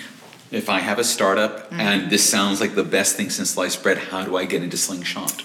[0.50, 1.80] If I have a startup Mm-hmm.
[1.80, 4.76] and this sounds like the best thing since sliced bread, how do I get into
[4.76, 5.44] Slingshot?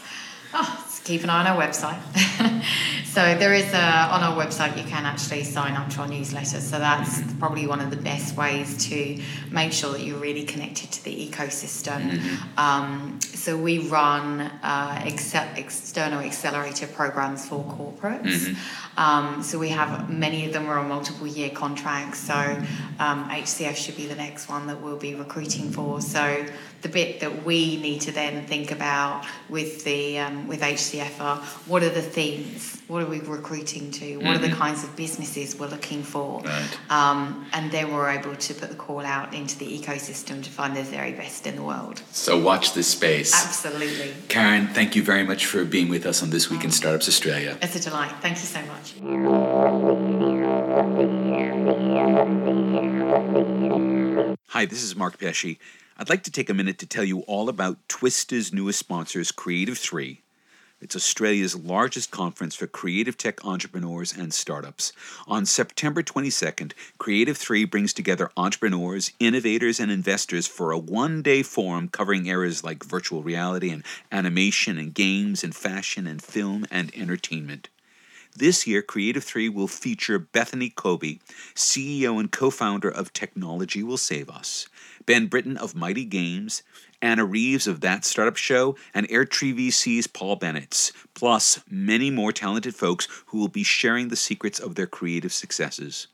[0.54, 2.02] Oh, keep an eye on our website.
[3.06, 6.60] so there is a, on our website you can actually sign up to our newsletter.
[6.60, 10.92] So that's probably one of the best ways to make sure that you're really connected
[10.92, 12.20] to the ecosystem.
[12.58, 18.58] Um, so we run uh, excel, external accelerator programs for corporates.
[18.98, 22.20] Um, so we have many of them are on multiple year contracts.
[22.20, 26.02] So um, HCF should be the next one that we'll be recruiting for.
[26.02, 26.48] So
[26.86, 31.38] the bit that we need to then think about with the um, with HCF are
[31.66, 32.80] what are the themes?
[32.88, 34.18] What are we recruiting to?
[34.18, 36.42] What are the kinds of businesses we're looking for?
[36.42, 36.78] Right.
[36.92, 40.78] Um, and then we're able to put the call out into the ecosystem to find
[40.78, 42.04] the very best in the world.
[42.12, 43.34] So watch this space.
[43.34, 44.14] Absolutely.
[44.28, 47.58] Karen, thank you very much for being with us on This Week in Startups Australia.
[47.64, 48.14] It's a delight.
[48.22, 48.94] Thank you so much.
[54.50, 55.58] Hi, this is Mark Pesce.
[55.98, 59.78] I'd like to take a minute to tell you all about Twista's newest sponsors, Creative
[59.78, 60.20] 3.
[60.82, 64.92] It's Australia's largest conference for creative tech entrepreneurs and startups.
[65.26, 71.42] On September 22nd, Creative 3 brings together entrepreneurs, innovators, and investors for a one day
[71.42, 76.94] forum covering areas like virtual reality and animation and games and fashion and film and
[76.94, 77.70] entertainment.
[78.38, 81.22] This year, Creative 3 will feature Bethany Koby,
[81.56, 84.68] CEO and co founder of Technology Will Save Us,
[85.06, 86.64] Ben Britton of Mighty Games,
[87.02, 92.76] Anna Reeves of That Startup Show, and Airtree VC's Paul Bennett, plus many more talented
[92.76, 96.08] folks who will be sharing the secrets of their creative successes.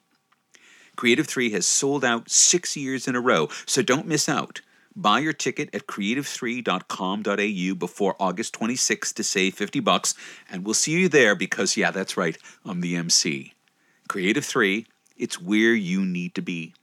[0.96, 4.62] Creative 3 has sold out six years in a row, so don't miss out.
[4.96, 10.14] Buy your ticket at creative3.com.au before August 26th to save 50 bucks,
[10.50, 13.54] and we'll see you there because, yeah, that's right, I'm the MC.
[14.10, 14.86] Creative 3,
[15.16, 16.74] it's where you need to be.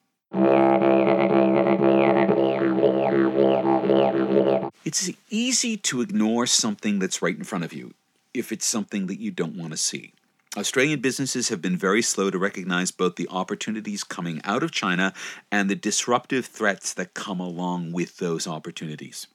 [4.88, 7.92] It's easy to ignore something that's right in front of you
[8.32, 10.14] if it's something that you don't want to see.
[10.56, 15.12] Australian businesses have been very slow to recognize both the opportunities coming out of China
[15.52, 19.26] and the disruptive threats that come along with those opportunities.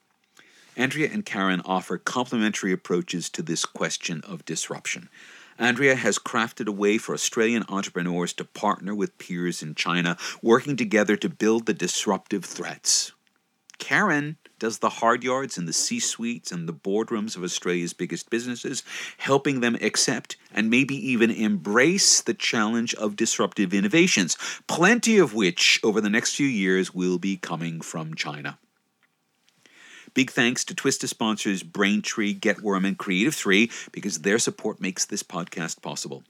[0.75, 5.07] Andrea and Karen offer complementary approaches to this question of disruption.
[5.59, 10.75] Andrea has crafted a way for Australian entrepreneurs to partner with peers in China, working
[10.75, 13.11] together to build the disruptive threats.
[13.77, 18.29] Karen does the hard yards in the C suites and the boardrooms of Australia's biggest
[18.29, 18.81] businesses,
[19.17, 24.37] helping them accept and maybe even embrace the challenge of disruptive innovations,
[24.67, 28.57] plenty of which over the next few years will be coming from China.
[30.13, 35.23] Big thanks to Twista sponsors Braintree, Getworm, and Creative 3 because their support makes this
[35.23, 36.23] podcast possible.